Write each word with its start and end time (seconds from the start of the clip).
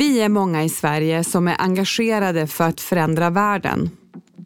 Vi 0.00 0.20
är 0.20 0.28
många 0.28 0.64
i 0.64 0.68
Sverige 0.68 1.24
som 1.24 1.48
är 1.48 1.56
engagerade 1.58 2.46
för 2.46 2.64
att 2.64 2.80
förändra 2.80 3.30
världen. 3.30 3.90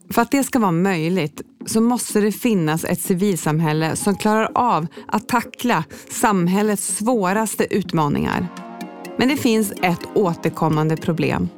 För 0.09 0.21
att 0.21 0.31
det 0.31 0.43
ska 0.43 0.59
vara 0.59 0.71
möjligt 0.71 1.41
så 1.65 1.81
måste 1.81 2.21
det 2.21 2.31
finnas 2.31 2.85
ett 2.85 3.01
civilsamhälle 3.01 3.95
som 3.95 4.15
klarar 4.15 4.51
av 4.55 4.87
att 5.07 5.27
tackla 5.27 5.83
samhällets 6.09 6.97
svåraste 6.97 7.75
utmaningar. 7.75 8.47
Men 9.17 9.27
det 9.27 9.37
finns 9.37 9.71
ett 9.81 9.99
återkommande 10.13 10.97
problem 10.97 11.49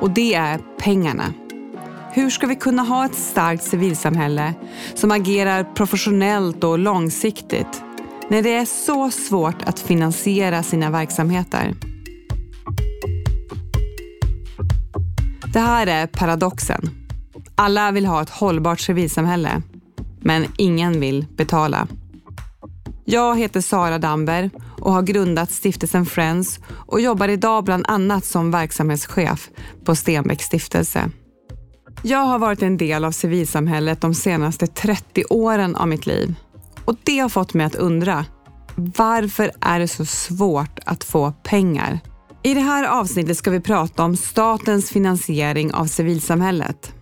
och 0.00 0.10
det 0.10 0.34
är 0.34 0.60
pengarna. 0.78 1.34
Hur 2.12 2.30
ska 2.30 2.46
vi 2.46 2.56
kunna 2.56 2.82
ha 2.82 3.06
ett 3.06 3.14
starkt 3.14 3.64
civilsamhälle 3.64 4.54
som 4.94 5.10
agerar 5.10 5.64
professionellt 5.64 6.64
och 6.64 6.78
långsiktigt 6.78 7.82
när 8.28 8.42
det 8.42 8.54
är 8.54 8.64
så 8.64 9.10
svårt 9.10 9.62
att 9.62 9.80
finansiera 9.80 10.62
sina 10.62 10.90
verksamheter? 10.90 11.74
Det 15.52 15.60
här 15.60 15.86
är 15.86 16.06
paradoxen. 16.06 16.90
Alla 17.54 17.90
vill 17.90 18.06
ha 18.06 18.22
ett 18.22 18.30
hållbart 18.30 18.80
civilsamhälle, 18.80 19.62
men 20.20 20.46
ingen 20.58 21.00
vill 21.00 21.26
betala. 21.36 21.86
Jag 23.04 23.38
heter 23.38 23.60
Sara 23.60 23.98
Damber 23.98 24.50
och 24.80 24.92
har 24.92 25.02
grundat 25.02 25.50
stiftelsen 25.50 26.06
Friends 26.06 26.60
och 26.86 27.00
jobbar 27.00 27.28
idag 27.28 27.64
bland 27.64 27.84
annat 27.88 28.24
som 28.24 28.50
verksamhetschef 28.50 29.48
på 29.84 29.94
Stenbecks 29.94 30.44
stiftelse. 30.44 31.10
Jag 32.02 32.24
har 32.24 32.38
varit 32.38 32.62
en 32.62 32.76
del 32.76 33.04
av 33.04 33.10
civilsamhället 33.10 34.00
de 34.00 34.14
senaste 34.14 34.66
30 34.66 35.24
åren 35.30 35.76
av 35.76 35.88
mitt 35.88 36.06
liv 36.06 36.34
och 36.84 36.96
det 37.02 37.18
har 37.18 37.28
fått 37.28 37.54
mig 37.54 37.66
att 37.66 37.74
undra 37.74 38.24
varför 38.76 39.50
är 39.60 39.80
det 39.80 39.88
så 39.88 40.04
svårt 40.04 40.78
att 40.86 41.04
få 41.04 41.32
pengar? 41.32 42.00
I 42.42 42.54
det 42.54 42.60
här 42.60 42.84
avsnittet 42.84 43.36
ska 43.36 43.50
vi 43.50 43.60
prata 43.60 44.04
om 44.04 44.16
statens 44.16 44.90
finansiering 44.90 45.74
av 45.74 45.86
civilsamhället. 45.86 46.94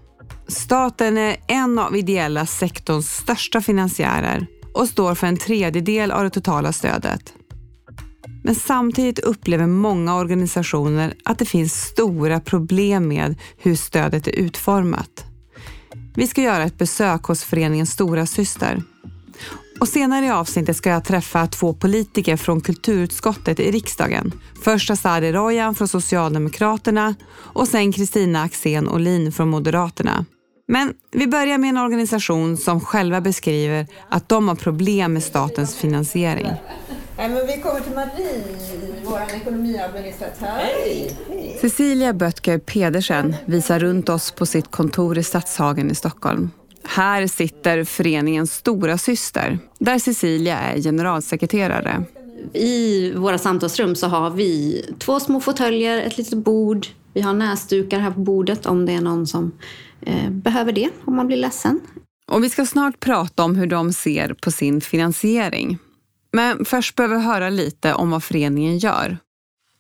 Staten 0.49 1.19
är 1.19 1.37
en 1.49 1.79
av 1.79 1.97
ideella 1.97 2.47
sektorns 2.47 3.11
största 3.11 3.61
finansiärer 3.61 4.47
och 4.75 4.89
står 4.89 5.15
för 5.15 5.27
en 5.27 5.37
tredjedel 5.37 6.11
av 6.11 6.25
det 6.25 6.31
totala 6.31 6.73
stödet. 6.73 7.35
Men 8.45 8.55
samtidigt 8.55 9.19
upplever 9.19 9.67
många 9.67 10.17
organisationer 10.17 11.15
att 11.25 11.39
det 11.39 11.45
finns 11.45 11.73
stora 11.73 12.41
problem 12.41 13.09
med 13.09 13.35
hur 13.59 13.75
stödet 13.75 14.27
är 14.27 14.33
utformat. 14.33 15.25
Vi 16.15 16.27
ska 16.27 16.43
göra 16.43 16.65
ett 16.65 16.79
besök 16.79 17.23
hos 17.23 17.45
föreningen 17.45 17.87
Stora 17.87 18.27
Syster. 18.27 18.83
Och 19.81 19.89
senare 19.89 20.27
i 20.27 20.31
avsnittet 20.31 20.77
ska 20.77 20.91
jag 20.91 21.05
träffa 21.05 21.47
två 21.47 21.75
politiker 21.75 22.37
från 22.37 22.61
kulturutskottet 22.61 23.61
i 23.61 23.71
riksdagen. 23.71 24.33
Först 24.63 24.91
Azadeh 24.91 25.33
Rojan 25.33 25.75
från 25.75 25.89
Socialdemokraterna 25.89 27.15
och 27.37 27.69
sen 27.69 27.93
Kristina 27.93 28.43
Axén 28.43 28.89
Olin 28.89 29.33
från 29.33 29.49
Moderaterna. 29.49 30.25
Men 30.69 30.95
vi 31.13 31.27
börjar 31.27 31.59
med 31.59 31.69
en 31.69 31.79
organisation 31.79 32.57
som 32.57 32.81
själva 32.81 33.21
beskriver 33.21 33.87
att 34.09 34.29
de 34.29 34.49
har 34.49 34.55
problem 34.55 35.13
med 35.13 35.23
statens 35.23 35.77
finansiering. 35.77 36.49
Nej, 37.17 37.29
men 37.29 37.47
vi 37.47 37.61
kommer 37.63 37.81
till 37.81 37.95
Marie, 37.95 38.45
vår 39.05 39.23
ekonomiadministratör. 39.37 40.47
Hej. 40.47 41.17
Cecilia 41.61 42.13
Böttger 42.13 42.59
Pedersen 42.59 43.37
visar 43.47 43.79
runt 43.79 44.09
oss 44.09 44.31
på 44.31 44.47
sitt 44.47 44.71
kontor 44.71 45.19
i 45.19 45.23
Stadshagen 45.23 45.91
i 45.91 45.95
Stockholm. 45.95 46.51
Här 46.85 47.27
sitter 47.27 47.85
föreningens 47.85 48.55
stora 48.55 48.99
syster, 48.99 49.59
där 49.79 49.99
Cecilia 49.99 50.59
är 50.59 50.83
generalsekreterare. 50.83 52.05
I 52.53 53.13
våra 53.13 53.39
samtalsrum 53.39 53.97
så 53.97 54.07
har 54.07 54.31
vi 54.31 54.83
två 54.99 55.21
små 55.21 55.41
fåtöljer, 55.41 55.99
ett 55.99 56.19
litet 56.19 56.39
bord. 56.39 56.87
Vi 57.13 57.21
har 57.21 57.33
näsdukar 57.33 57.99
här 57.99 58.11
på 58.11 58.21
bordet 58.21 58.67
om 58.67 58.87
det 58.87 58.93
är 58.93 59.01
någon 59.01 59.27
som 59.27 59.53
eh, 60.01 60.31
behöver 60.31 60.73
det, 60.73 60.91
om 61.05 61.17
man 61.17 61.27
blir 61.27 61.37
ledsen. 61.37 61.81
Och 62.31 62.45
vi 62.45 62.51
ska 62.51 62.67
snart 62.67 63.01
prata 63.01 63.45
om 63.45 63.57
hur 63.57 63.67
de 63.67 63.93
ser 63.93 64.35
på 64.35 64.51
sin 64.51 64.81
finansiering. 64.81 65.79
Men 66.33 66.65
först 66.65 66.95
behöver 66.95 67.17
vi 67.17 67.23
höra 67.23 67.51
lite 67.51 67.95
om 67.95 68.11
vad 68.11 68.23
föreningen 68.23 68.79
gör. 68.79 69.19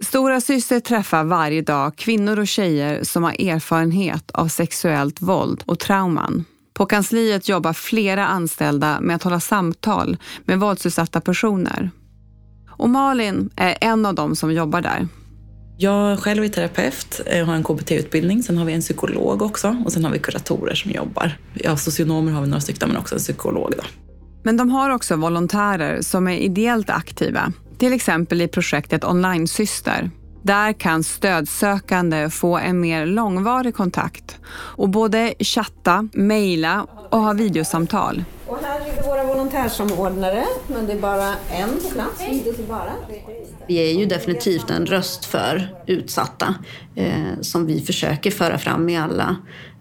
Stora 0.04 0.40
syster 0.40 0.80
träffar 0.80 1.24
varje 1.24 1.62
dag 1.62 1.96
kvinnor 1.96 2.38
och 2.38 2.48
tjejer 2.48 3.04
som 3.04 3.22
har 3.22 3.32
erfarenhet 3.32 4.30
av 4.30 4.48
sexuellt 4.48 5.22
våld 5.22 5.62
och 5.66 5.78
trauman. 5.78 6.44
På 6.78 6.86
kansliet 6.86 7.48
jobbar 7.48 7.72
flera 7.72 8.26
anställda 8.26 9.00
med 9.00 9.16
att 9.16 9.22
hålla 9.22 9.40
samtal 9.40 10.16
med 10.44 10.60
våldsutsatta 10.60 11.20
personer. 11.20 11.90
Och 12.70 12.90
Malin 12.90 13.50
är 13.56 13.78
en 13.80 14.06
av 14.06 14.14
dem 14.14 14.36
som 14.36 14.52
jobbar 14.52 14.80
där. 14.80 15.08
Jag 15.78 16.18
själv 16.18 16.44
är 16.44 16.48
terapeut, 16.48 17.20
jag 17.26 17.46
har 17.46 17.54
en 17.54 17.64
KBT-utbildning, 17.64 18.42
sen 18.42 18.58
har 18.58 18.64
vi 18.64 18.72
en 18.72 18.80
psykolog 18.80 19.42
också 19.42 19.76
och 19.84 19.92
sen 19.92 20.04
har 20.04 20.12
vi 20.12 20.18
kuratorer 20.18 20.74
som 20.74 20.90
jobbar. 20.90 21.38
Ja, 21.54 21.76
socionomer 21.76 22.32
har 22.32 22.40
vi 22.40 22.46
några 22.46 22.60
stycken, 22.60 22.88
men 22.88 22.98
också 22.98 23.14
en 23.14 23.20
psykolog. 23.20 23.72
Då. 23.76 23.82
Men 24.42 24.56
de 24.56 24.70
har 24.70 24.90
också 24.90 25.16
volontärer 25.16 26.02
som 26.02 26.28
är 26.28 26.36
ideellt 26.36 26.90
aktiva, 26.90 27.52
till 27.78 27.92
exempel 27.92 28.42
i 28.42 28.48
projektet 28.48 29.04
Online 29.04 29.48
Syster. 29.48 30.10
Där 30.48 30.72
kan 30.72 31.04
stödsökande 31.04 32.30
få 32.30 32.58
en 32.58 32.80
mer 32.80 33.06
långvarig 33.06 33.74
kontakt 33.74 34.36
och 34.50 34.88
både 34.88 35.34
chatta, 35.40 36.08
mejla 36.12 36.86
och 37.10 37.20
ha 37.20 37.32
videosamtal. 37.32 38.24
Och 38.46 38.58
här 38.62 38.80
är 38.80 39.02
våra 39.02 39.24
volontärsamordnare, 39.24 40.44
men 40.66 40.86
det 40.86 40.92
är 40.92 41.00
bara 41.00 41.34
en 41.50 41.68
på 41.68 41.90
plats. 41.94 42.22
Vi 43.66 43.90
är 43.90 43.98
ju 43.98 44.06
definitivt 44.06 44.70
en 44.70 44.86
röst 44.86 45.24
för 45.24 45.76
utsatta 45.86 46.54
eh, 46.94 47.40
som 47.40 47.66
vi 47.66 47.80
försöker 47.80 48.30
föra 48.30 48.58
fram 48.58 48.88
i 48.88 48.96
alla 48.96 49.36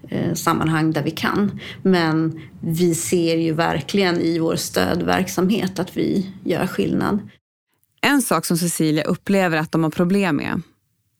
eh, 0.08 0.34
sammanhang 0.34 0.92
där 0.92 1.02
vi 1.02 1.10
kan. 1.10 1.60
Men 1.82 2.40
vi 2.60 2.94
ser 2.94 3.36
ju 3.36 3.52
verkligen 3.52 4.20
i 4.20 4.38
vår 4.38 4.56
stödverksamhet 4.56 5.78
att 5.78 5.96
vi 5.96 6.30
gör 6.44 6.66
skillnad. 6.66 7.20
En 8.08 8.22
sak 8.22 8.44
som 8.44 8.56
Cecilia 8.56 9.04
upplever 9.04 9.56
att 9.56 9.72
de 9.72 9.82
har 9.82 9.90
problem 9.90 10.36
med, 10.36 10.62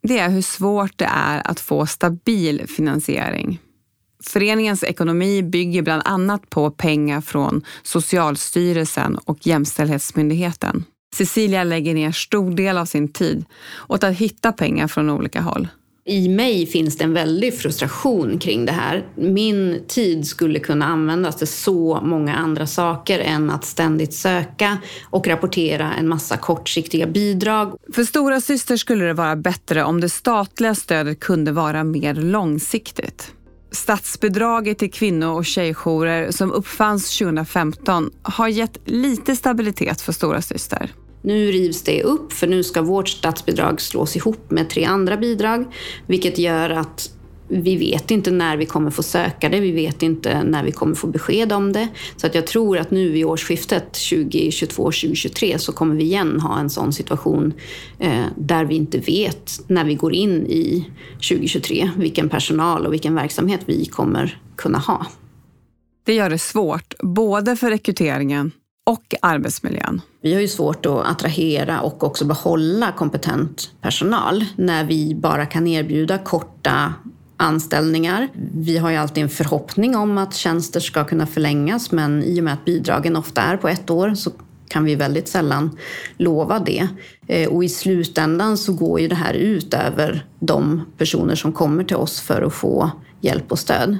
det 0.03 0.19
är 0.19 0.28
hur 0.28 0.43
svårt 0.43 0.99
det 0.99 1.09
är 1.15 1.50
att 1.50 1.60
få 1.60 1.87
stabil 1.87 2.66
finansiering. 2.69 3.60
Föreningens 4.25 4.84
ekonomi 4.84 5.43
bygger 5.43 5.82
bland 5.82 6.03
annat 6.04 6.50
på 6.50 6.71
pengar 6.71 7.21
från 7.21 7.65
Socialstyrelsen 7.82 9.19
och 9.25 9.47
Jämställdhetsmyndigheten. 9.47 10.84
Cecilia 11.15 11.65
lägger 11.65 11.94
ner 11.94 12.12
stor 12.12 12.50
del 12.50 12.78
av 12.78 12.84
sin 12.84 13.12
tid 13.12 13.44
åt 13.88 14.04
att 14.04 14.15
hitta 14.15 14.53
pengar 14.53 14.88
från 14.88 15.10
olika 15.10 15.41
håll. 15.41 15.69
I 16.09 16.29
mig 16.29 16.67
finns 16.67 16.97
det 16.97 17.05
en 17.05 17.13
väldig 17.13 17.55
frustration 17.55 18.39
kring 18.39 18.67
det 18.67 18.73
här. 18.73 19.07
Min 19.15 19.85
tid 19.89 20.27
skulle 20.27 20.59
kunna 20.59 20.87
användas 20.87 21.37
till 21.37 21.47
så 21.47 22.01
många 22.03 22.35
andra 22.35 22.67
saker 22.67 23.19
än 23.19 23.51
att 23.51 23.65
ständigt 23.65 24.15
söka 24.15 24.79
och 25.11 25.27
rapportera 25.27 25.95
en 25.95 26.09
massa 26.09 26.37
kortsiktiga 26.37 27.07
bidrag. 27.07 27.77
För 27.93 28.05
Stora 28.05 28.41
Syster 28.41 28.77
skulle 28.77 29.05
det 29.05 29.13
vara 29.13 29.37
bättre 29.37 29.85
om 29.85 30.01
det 30.01 30.09
statliga 30.09 30.75
stödet 30.75 31.21
kunde 31.21 31.53
vara 31.53 31.85
mer 31.85 32.15
långsiktigt. 32.15 33.33
Statsbidraget 33.71 34.79
till 34.79 34.93
kvinno 34.93 35.27
och 35.27 35.47
tjejjourer 35.47 36.31
som 36.31 36.53
uppfanns 36.53 37.19
2015 37.19 38.11
har 38.23 38.49
gett 38.49 38.79
lite 38.85 39.37
stabilitet 39.37 40.01
för 40.01 40.13
Stora 40.13 40.43
Syster. 40.43 40.93
Nu 41.23 41.53
rivs 41.53 41.83
det 41.83 42.03
upp 42.03 42.33
för 42.33 42.47
nu 42.47 42.62
ska 42.62 42.83
vårt 42.83 43.09
statsbidrag 43.09 43.81
slås 43.81 44.17
ihop 44.17 44.51
med 44.51 44.71
tre 44.71 44.84
andra 44.84 45.17
bidrag, 45.17 45.65
vilket 46.06 46.39
gör 46.39 46.71
att 46.71 47.11
vi 47.49 47.77
vet 47.77 48.11
inte 48.11 48.31
när 48.31 48.56
vi 48.56 48.67
kommer 48.67 48.91
få 48.91 49.03
söka 49.03 49.49
det, 49.49 49.61
vi 49.61 49.73
vet 49.73 50.03
inte 50.03 50.43
när 50.43 50.65
vi 50.65 50.73
kommer 50.73 50.95
få 50.95 51.07
besked 51.07 51.53
om 51.53 51.73
det. 51.73 51.89
Så 52.17 52.27
att 52.27 52.34
jag 52.34 52.47
tror 52.47 52.78
att 52.78 52.91
nu 52.91 53.11
vid 53.11 53.25
årsskiftet 53.25 53.93
2022-2023 53.93 55.59
så 55.59 55.73
kommer 55.73 55.95
vi 55.95 56.03
igen 56.03 56.41
ha 56.41 56.59
en 56.59 56.71
sån 56.71 56.93
situation 56.93 57.53
eh, 57.99 58.25
där 58.37 58.65
vi 58.65 58.75
inte 58.75 58.98
vet 58.98 59.53
när 59.66 59.84
vi 59.84 59.95
går 59.95 60.15
in 60.15 60.47
i 60.47 60.91
2023 61.28 61.91
vilken 61.97 62.28
personal 62.28 62.87
och 62.87 62.92
vilken 62.92 63.15
verksamhet 63.15 63.60
vi 63.66 63.84
kommer 63.84 64.41
kunna 64.57 64.78
ha. 64.78 65.07
Det 66.04 66.15
gör 66.15 66.31
det 66.31 66.39
svårt, 66.39 66.95
både 66.98 67.57
för 67.57 67.71
rekryteringen 67.71 68.53
och 68.89 69.15
arbetsmiljön. 69.23 70.01
Vi 70.21 70.35
har 70.35 70.41
ju 70.41 70.49
svårt 70.49 70.87
att 70.87 71.07
attrahera 71.07 71.81
och 71.81 72.05
också 72.05 72.25
behålla 72.25 72.93
kompetent 72.93 73.71
personal 73.81 74.45
när 74.57 74.85
vi 74.85 75.15
bara 75.15 75.47
kan 75.47 75.67
erbjuda 75.67 76.19
korta 76.19 76.95
anställningar. 77.37 78.29
Vi 78.55 78.79
har 78.79 78.91
ju 78.91 78.97
alltid 78.97 79.23
en 79.23 79.29
förhoppning 79.29 79.97
om 79.97 80.19
att 80.19 80.35
tjänster 80.35 80.81
ska 80.81 81.05
kunna 81.05 81.27
förlängas 81.27 81.93
men 81.93 82.23
i 82.23 82.41
och 82.41 82.45
med 82.45 82.53
att 82.53 82.65
bidragen 82.65 83.17
ofta 83.17 83.43
är 83.43 83.57
på 83.57 83.69
ett 83.69 83.91
år 83.91 84.15
så 84.15 84.31
kan 84.69 84.85
vi 84.85 84.95
väldigt 84.95 85.29
sällan 85.29 85.79
lova 86.17 86.59
det. 86.59 86.89
Eh, 87.27 87.49
och 87.49 87.65
i 87.65 87.69
slutändan 87.69 88.57
så 88.57 88.73
går 88.73 89.01
ju 89.01 89.09
det 89.09 89.15
här 89.15 89.35
ut 89.35 89.75
över 89.75 90.27
de 90.41 90.83
personer 90.99 91.35
som 91.35 91.53
kommer 91.53 91.85
till 91.85 91.97
oss 91.97 92.21
för 92.21 92.43
att 92.43 92.55
få 92.55 92.91
hjälp 93.21 93.53
och 93.53 93.59
stöd. 93.59 93.99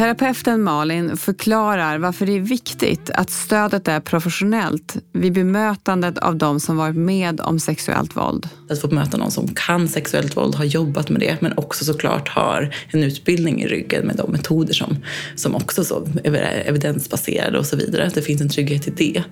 Terapeuten 0.00 0.62
Malin 0.62 1.16
förklarar 1.16 1.98
varför 1.98 2.26
det 2.26 2.36
är 2.36 2.40
viktigt 2.40 3.10
att 3.10 3.30
stödet 3.30 3.88
är 3.88 4.00
professionellt 4.00 4.96
vid 5.12 5.32
bemötandet 5.32 6.18
av 6.18 6.36
de 6.36 6.60
som 6.60 6.76
varit 6.76 6.96
med 6.96 7.40
om 7.40 7.60
sexuellt 7.60 8.16
våld. 8.16 8.48
Att 8.70 8.80
få 8.80 8.88
möta 8.94 9.16
någon 9.16 9.30
som 9.30 9.48
kan 9.48 9.88
sexuellt 9.88 10.36
våld, 10.36 10.54
har 10.54 10.64
jobbat 10.64 11.10
med 11.10 11.20
det 11.20 11.40
men 11.40 11.58
också 11.58 11.84
såklart 11.84 12.28
har 12.28 12.74
en 12.90 13.02
utbildning 13.02 13.62
i 13.62 13.66
ryggen 13.66 14.06
med 14.06 14.16
de 14.16 14.30
metoder 14.32 14.72
som, 14.72 14.96
som 15.34 15.54
också 15.54 15.84
så 15.84 16.08
är 16.24 16.62
evidensbaserade 16.66 17.58
och 17.58 17.66
så 17.66 17.76
vidare. 17.76 18.06
Att 18.06 18.14
det 18.14 18.22
finns 18.22 18.40
en 18.40 18.48
trygghet 18.48 18.88
i 18.88 18.90
det. 18.90 19.24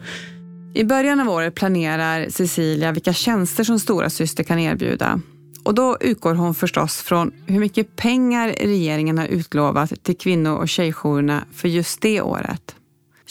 I 0.74 0.84
början 0.84 1.20
av 1.20 1.28
året 1.28 1.54
planerar 1.54 2.26
Cecilia 2.30 2.92
vilka 2.92 3.12
tjänster 3.12 3.64
som 3.64 3.78
Stora 3.78 4.10
Syster 4.10 4.44
kan 4.44 4.58
erbjuda. 4.58 5.20
Och 5.68 5.74
då 5.74 5.96
utgår 6.00 6.34
hon 6.34 6.54
förstås 6.54 7.02
från 7.02 7.32
hur 7.46 7.60
mycket 7.60 7.96
pengar 7.96 8.48
regeringen 8.48 9.18
har 9.18 9.26
utlovat 9.26 10.02
till 10.02 10.16
kvinno 10.16 10.50
och 10.50 10.68
tjejjourerna 10.68 11.44
för 11.52 11.68
just 11.68 12.00
det 12.00 12.20
året. 12.20 12.74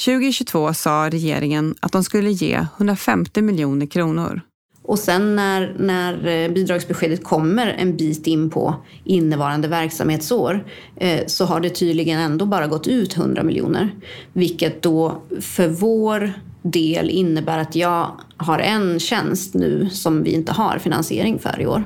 2022 0.06 0.74
sa 0.74 1.10
regeringen 1.10 1.75
att 1.80 1.92
de 1.92 2.04
skulle 2.04 2.31
ge 2.31 2.66
150 2.78 3.42
miljoner 3.42 3.86
kronor. 3.86 4.42
Och 4.81 5.00
sen 5.00 5.36
när, 5.36 5.75
när 5.80 6.28
eh, 6.28 6.51
bidragsbeskedet 6.51 7.24
kommer 7.24 7.68
en 7.68 7.98
bit 7.98 8.28
in 8.28 8.50
på 8.50 8.75
innevarande 9.04 9.68
verksamhetsår 9.68 10.66
eh, 10.95 11.25
så 11.28 11.45
har 11.45 11.60
det 11.60 11.69
tydligen 11.69 12.19
ändå 12.19 12.45
bara 12.45 12.68
gått 12.68 12.88
ut 12.88 13.18
100 13.18 13.44
miljoner. 13.44 13.90
Vilket 14.33 14.81
då 14.81 15.22
för 15.42 15.68
vår 15.68 16.33
del 16.62 17.10
innebär 17.10 17.57
att 17.57 17.75
jag 17.75 18.12
har 18.38 18.60
en 18.60 19.00
tjänst 19.00 19.54
nu 19.54 19.90
som 19.90 20.24
vi 20.24 20.31
inte 20.31 20.51
har 20.51 20.78
finansiering 20.78 21.40
för 21.40 21.62
i 21.62 21.68
år. 21.68 21.83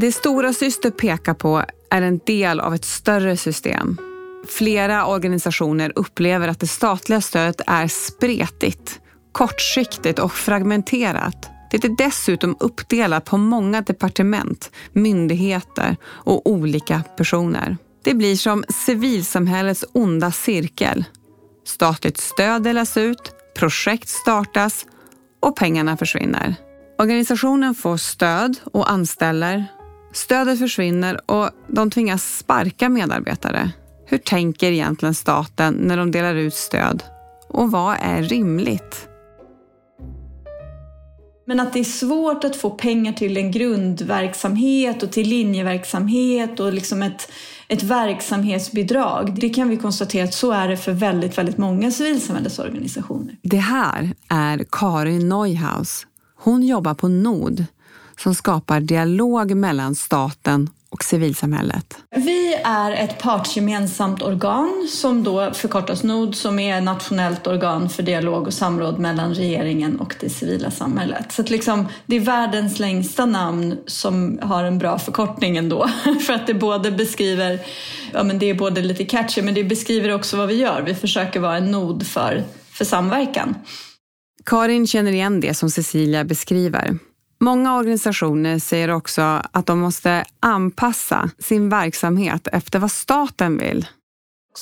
Det 0.00 0.12
Stora 0.12 0.52
Syster 0.52 0.90
pekar 0.90 1.34
på 1.34 1.64
är 1.90 2.02
en 2.02 2.20
del 2.26 2.60
av 2.60 2.74
ett 2.74 2.84
större 2.84 3.36
system. 3.36 3.98
Flera 4.48 5.06
organisationer 5.06 5.92
upplever 5.94 6.48
att 6.48 6.60
det 6.60 6.66
statliga 6.66 7.20
stödet 7.20 7.60
är 7.66 7.88
spretigt, 7.88 9.00
kortsiktigt 9.32 10.18
och 10.18 10.32
fragmenterat. 10.32 11.50
Det 11.70 11.84
är 11.84 11.96
dessutom 11.98 12.56
uppdelat 12.60 13.24
på 13.24 13.36
många 13.36 13.80
departement, 13.80 14.70
myndigheter 14.92 15.96
och 16.06 16.50
olika 16.50 17.02
personer. 17.16 17.76
Det 18.04 18.14
blir 18.14 18.36
som 18.36 18.64
civilsamhällets 18.68 19.84
onda 19.92 20.32
cirkel. 20.32 21.04
Statligt 21.64 22.18
stöd 22.18 22.62
delas 22.62 22.96
ut, 22.96 23.32
projekt 23.56 24.08
startas 24.08 24.86
och 25.40 25.56
pengarna 25.56 25.96
försvinner. 25.96 26.54
Organisationen 26.98 27.74
får 27.74 27.96
stöd 27.96 28.56
och 28.72 28.90
anställer 28.90 29.66
Stödet 30.12 30.58
försvinner 30.58 31.30
och 31.30 31.50
de 31.68 31.90
tvingas 31.90 32.38
sparka 32.38 32.88
medarbetare. 32.88 33.70
Hur 34.06 34.18
tänker 34.18 34.72
egentligen 34.72 35.14
staten 35.14 35.74
när 35.74 35.96
de 35.96 36.10
delar 36.10 36.34
ut 36.34 36.54
stöd? 36.54 37.02
Och 37.48 37.70
vad 37.70 37.96
är 38.00 38.22
rimligt? 38.22 39.08
Men 41.46 41.60
att 41.60 41.72
det 41.72 41.80
är 41.80 41.84
svårt 41.84 42.44
att 42.44 42.56
få 42.56 42.70
pengar 42.70 43.12
till 43.12 43.36
en 43.36 43.50
grundverksamhet 43.50 45.02
och 45.02 45.12
till 45.12 45.28
linjeverksamhet 45.28 46.60
och 46.60 46.72
liksom 46.72 47.02
ett, 47.02 47.30
ett 47.68 47.82
verksamhetsbidrag. 47.82 49.40
Det 49.40 49.48
kan 49.48 49.68
vi 49.68 49.76
konstatera 49.76 50.24
att 50.24 50.34
så 50.34 50.52
är 50.52 50.68
det 50.68 50.76
för 50.76 50.92
väldigt, 50.92 51.38
väldigt 51.38 51.58
många 51.58 51.90
civilsamhällesorganisationer. 51.90 53.36
Det 53.42 53.56
här 53.56 54.14
är 54.28 54.64
Karin 54.70 55.28
Neuhaus. 55.28 56.06
Hon 56.36 56.62
jobbar 56.62 56.94
på 56.94 57.08
NOD, 57.08 57.64
som 58.18 58.34
skapar 58.34 58.80
dialog 58.80 59.56
mellan 59.56 59.94
staten 59.94 60.70
och 60.90 61.04
civilsamhället. 61.04 61.96
Vi 62.10 62.54
är 62.64 62.92
ett 62.92 63.18
partsgemensamt 63.18 64.22
organ 64.22 64.88
som 64.90 65.24
då 65.24 65.52
förkortas 65.54 66.02
NOD 66.02 66.34
som 66.34 66.58
är 66.58 66.80
nationellt 66.80 67.46
organ 67.46 67.88
för 67.88 68.02
dialog 68.02 68.46
och 68.46 68.54
samråd 68.54 68.98
mellan 68.98 69.34
regeringen 69.34 70.00
och 70.00 70.14
det 70.20 70.30
civila 70.30 70.70
samhället. 70.70 71.32
Så 71.32 71.42
liksom, 71.42 71.88
det 72.06 72.16
är 72.16 72.20
världens 72.20 72.78
längsta 72.78 73.26
namn 73.26 73.78
som 73.86 74.38
har 74.42 74.64
en 74.64 74.78
bra 74.78 74.98
förkortning 74.98 75.56
ändå. 75.56 75.90
för 76.26 76.32
att 76.32 76.46
det 76.46 76.54
både 76.54 76.90
beskriver, 76.90 77.60
ja 78.12 78.22
men 78.22 78.38
det 78.38 78.50
är 78.50 78.54
både 78.54 78.82
lite 78.82 79.04
catchy 79.04 79.42
men 79.42 79.54
det 79.54 79.64
beskriver 79.64 80.14
också 80.14 80.36
vad 80.36 80.48
vi 80.48 80.54
gör. 80.54 80.82
Vi 80.82 80.94
försöker 80.94 81.40
vara 81.40 81.56
en 81.56 81.70
nod 81.70 82.06
för, 82.06 82.44
för 82.72 82.84
samverkan. 82.84 83.54
Karin 84.44 84.86
känner 84.86 85.12
igen 85.12 85.40
det 85.40 85.54
som 85.54 85.70
Cecilia 85.70 86.24
beskriver. 86.24 86.98
Många 87.40 87.76
organisationer 87.76 88.58
säger 88.58 88.90
också 88.90 89.42
att 89.52 89.66
de 89.66 89.78
måste 89.78 90.24
anpassa 90.40 91.30
sin 91.38 91.68
verksamhet 91.68 92.48
efter 92.52 92.78
vad 92.78 92.90
staten 92.90 93.58
vill. 93.58 93.86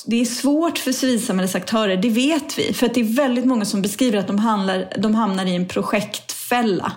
Det 0.07 0.21
är 0.21 0.25
svårt 0.25 0.79
för 0.79 0.93
civilsamhällesaktörer, 0.93 1.97
det 1.97 2.09
vet 2.09 2.59
vi, 2.59 2.73
för 2.73 2.87
att 2.87 2.95
det 2.95 3.01
är 3.01 3.17
väldigt 3.17 3.45
många 3.45 3.65
som 3.65 3.83
beskriver 3.83 4.19
att 4.19 4.27
de, 4.27 4.39
handlar, 4.39 4.93
de 4.99 5.15
hamnar 5.15 5.47
i 5.47 5.57
en 5.57 5.69
projektfälla. 5.69 6.93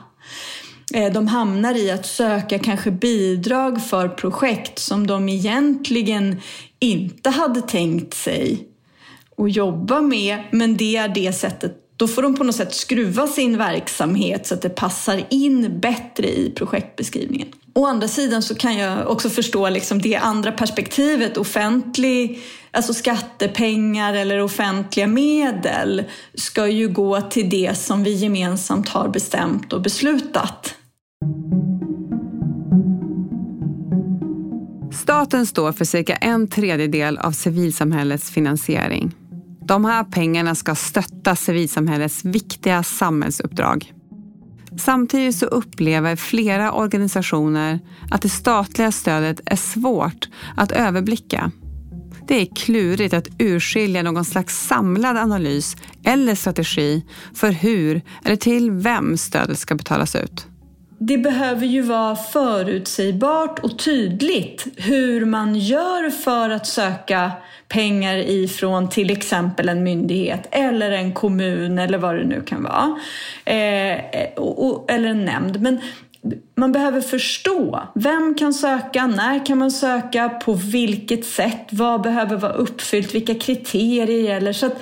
Eh, 0.94 1.14
de 1.14 1.28
hamnar 1.28 1.78
i 1.78 1.92
att 1.92 2.06
söka 2.06 2.60
kanske 2.60 2.92
bidrag 2.92 3.84
för 3.84 4.08
projekt 4.08 4.80
som 4.80 5.08
de 5.08 5.30
egentligen 5.30 6.42
inte 6.80 7.30
hade 7.30 7.62
tänkt 7.62 8.14
sig 8.14 8.68
att 9.38 9.56
jobba 9.56 10.02
med, 10.02 10.44
men 10.52 10.78
det 10.78 10.98
är 10.98 11.08
det 11.08 11.34
sättet 11.34 11.89
då 12.00 12.08
får 12.08 12.22
de 12.22 12.36
på 12.36 12.44
något 12.44 12.56
sätt 12.56 12.76
skruva 12.76 13.28
sin 13.28 13.58
verksamhet 13.58 14.48
så 14.48 14.54
att 14.54 14.62
det 14.62 14.70
passar 14.70 15.26
in 15.30 15.80
bättre 15.80 16.28
i 16.28 16.52
projektbeskrivningen. 16.56 17.48
Å 17.74 17.86
andra 17.86 18.08
sidan 18.08 18.42
så 18.42 18.56
kan 18.56 18.78
jag 18.78 19.08
också 19.08 19.30
förstå 19.30 19.70
liksom 19.70 20.02
det 20.02 20.16
andra 20.16 20.52
perspektivet, 20.52 21.38
offentlig, 21.38 22.40
alltså 22.72 22.94
skattepengar 22.94 24.14
eller 24.14 24.42
offentliga 24.42 25.08
medel 25.08 26.04
ska 26.34 26.68
ju 26.68 26.88
gå 26.88 27.22
till 27.22 27.50
det 27.50 27.78
som 27.78 28.04
vi 28.04 28.14
gemensamt 28.14 28.90
har 28.90 29.08
bestämt 29.08 29.74
och 29.74 29.82
beslutat. 29.82 30.76
Staten 35.02 35.46
står 35.46 35.72
för 35.72 35.86
cirka 35.86 36.16
en 36.16 36.48
tredjedel 36.48 37.18
av 37.18 37.32
civilsamhällets 37.32 38.32
finansiering. 38.32 39.19
De 39.70 39.86
här 39.86 40.04
pengarna 40.04 40.56
ska 40.56 40.76
stötta 40.76 41.36
civilsamhällets 41.36 42.26
viktiga 42.26 42.84
samhällsuppdrag. 42.84 43.94
Samtidigt 44.78 45.36
så 45.36 45.46
upplever 45.46 46.16
flera 46.16 46.72
organisationer 46.72 47.80
att 48.12 48.22
det 48.22 48.30
statliga 48.30 48.92
stödet 48.92 49.42
är 49.46 49.56
svårt 49.56 50.30
att 50.58 50.72
överblicka. 50.72 51.52
Det 52.28 52.42
är 52.42 52.56
klurigt 52.56 53.14
att 53.14 53.28
urskilja 53.40 54.04
någon 54.04 54.26
slags 54.26 54.68
samlad 54.68 55.18
analys 55.18 55.76
eller 56.04 56.36
strategi 56.36 57.06
för 57.34 57.52
hur 57.52 58.02
eller 58.24 58.36
till 58.36 58.72
vem 58.72 59.18
stödet 59.18 59.60
ska 59.60 59.76
betalas 59.76 60.16
ut 60.16 60.48
det 61.02 61.18
behöver 61.18 61.66
ju 61.66 61.82
vara 61.82 62.16
förutsägbart 62.16 63.60
och 63.60 63.80
tydligt 63.80 64.68
hur 64.78 65.26
man 65.26 65.56
gör 65.56 66.10
för 66.10 66.50
att 66.50 66.68
söka 66.68 67.32
pengar 67.68 68.18
ifrån 68.18 68.90
till 68.90 69.10
exempel 69.10 69.70
en 69.70 69.84
myndighet 69.84 70.48
eller 70.52 70.92
en 70.92 71.14
kommun 71.14 71.80
eller 71.80 71.98
vad 71.98 72.16
det 72.16 72.24
nu 72.24 72.42
kan 72.42 72.64
vara. 72.64 73.00
Eh, 73.46 73.94
eh 73.94 74.34
och, 74.36 74.92
eller 74.92 75.10
en 75.10 75.26
nämnd. 75.26 75.62
Men 75.62 75.80
man 76.56 76.72
behöver 76.72 77.02
förstå. 77.02 77.84
Vem 77.96 78.36
kan 78.36 78.54
söka? 78.54 79.08
När 79.08 79.46
kan 79.46 79.58
man 79.58 79.72
söka? 79.72 80.30
På 80.30 80.54
vilket 80.54 81.26
sätt? 81.26 81.68
Vad 81.70 82.02
behöver 82.02 82.38
vara 82.38 82.54
uppfyllt? 82.54 83.16
Vilka 83.16 83.36
kriterier 83.36 84.24
gäller? 84.24 84.54
Så 84.54 84.66
att 84.66 84.82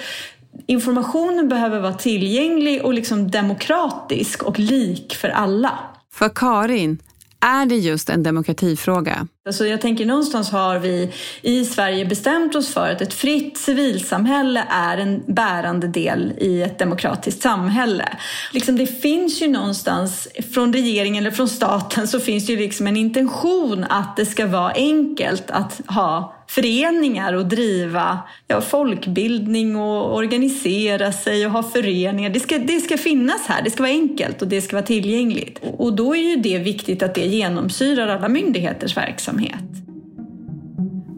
informationen 0.65 1.49
behöver 1.49 1.79
vara 1.79 1.93
tillgänglig 1.93 2.85
och 2.85 2.93
liksom 2.93 3.31
demokratisk 3.31 4.43
och 4.43 4.59
lik 4.59 5.15
för 5.15 5.29
alla. 5.29 5.79
För 6.17 6.29
Karin 6.35 7.01
är 7.39 7.65
det 7.65 7.75
just 7.75 8.09
en 8.09 8.23
demokratifråga. 8.23 9.27
Alltså 9.45 9.65
jag 9.65 9.81
tänker 9.81 10.05
någonstans 10.05 10.51
har 10.51 10.79
vi 10.79 11.11
i 11.41 11.65
Sverige 11.65 12.05
bestämt 12.05 12.55
oss 12.55 12.73
för 12.73 12.91
att 12.91 13.01
ett 13.01 13.13
fritt 13.13 13.57
civilsamhälle 13.57 14.63
är 14.69 14.97
en 14.97 15.23
bärande 15.27 15.87
del 15.87 16.33
i 16.37 16.61
ett 16.61 16.79
demokratiskt 16.79 17.41
samhälle. 17.41 18.17
Liksom 18.51 18.77
det 18.77 18.87
finns 18.87 19.41
ju 19.41 19.47
någonstans 19.47 20.27
från 20.53 20.73
regeringen 20.73 21.23
eller 21.23 21.35
från 21.35 21.49
staten 21.49 22.07
så 22.07 22.19
finns 22.19 22.45
det 22.45 22.53
ju 22.53 22.59
liksom 22.59 22.87
en 22.87 22.97
intention 22.97 23.83
att 23.89 24.15
det 24.15 24.25
ska 24.25 24.47
vara 24.47 24.71
enkelt 24.71 25.51
att 25.51 25.81
ha 25.87 26.36
föreningar 26.47 27.33
och 27.33 27.45
driva 27.45 28.19
ja, 28.47 28.61
folkbildning 28.61 29.75
och 29.75 30.15
organisera 30.15 31.11
sig 31.11 31.45
och 31.45 31.51
ha 31.51 31.63
föreningar. 31.63 32.29
Det 32.29 32.39
ska, 32.39 32.57
det 32.57 32.79
ska 32.79 32.97
finnas 32.97 33.47
här, 33.47 33.61
det 33.63 33.71
ska 33.71 33.83
vara 33.83 33.91
enkelt 33.91 34.41
och 34.41 34.47
det 34.47 34.61
ska 34.61 34.75
vara 34.75 34.85
tillgängligt. 34.85 35.59
Och 35.77 35.95
då 35.95 36.15
är 36.15 36.29
ju 36.29 36.35
det 36.35 36.57
viktigt 36.57 37.03
att 37.03 37.15
det 37.15 37.25
genomsyrar 37.25 38.07
alla 38.07 38.29
myndigheters 38.29 38.97
verksamhet. 38.97 39.63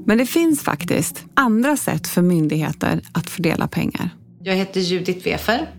Men 0.05 0.17
det 0.17 0.25
finns 0.25 0.63
faktiskt 0.63 1.25
andra 1.33 1.77
sätt 1.77 2.07
för 2.07 2.21
myndigheter 2.21 3.01
att 3.11 3.29
fördela 3.29 3.67
pengar. 3.67 4.09
Jag 4.43 4.55
heter 4.55 4.79
Judith 4.79 5.25
Wefer. 5.25 5.69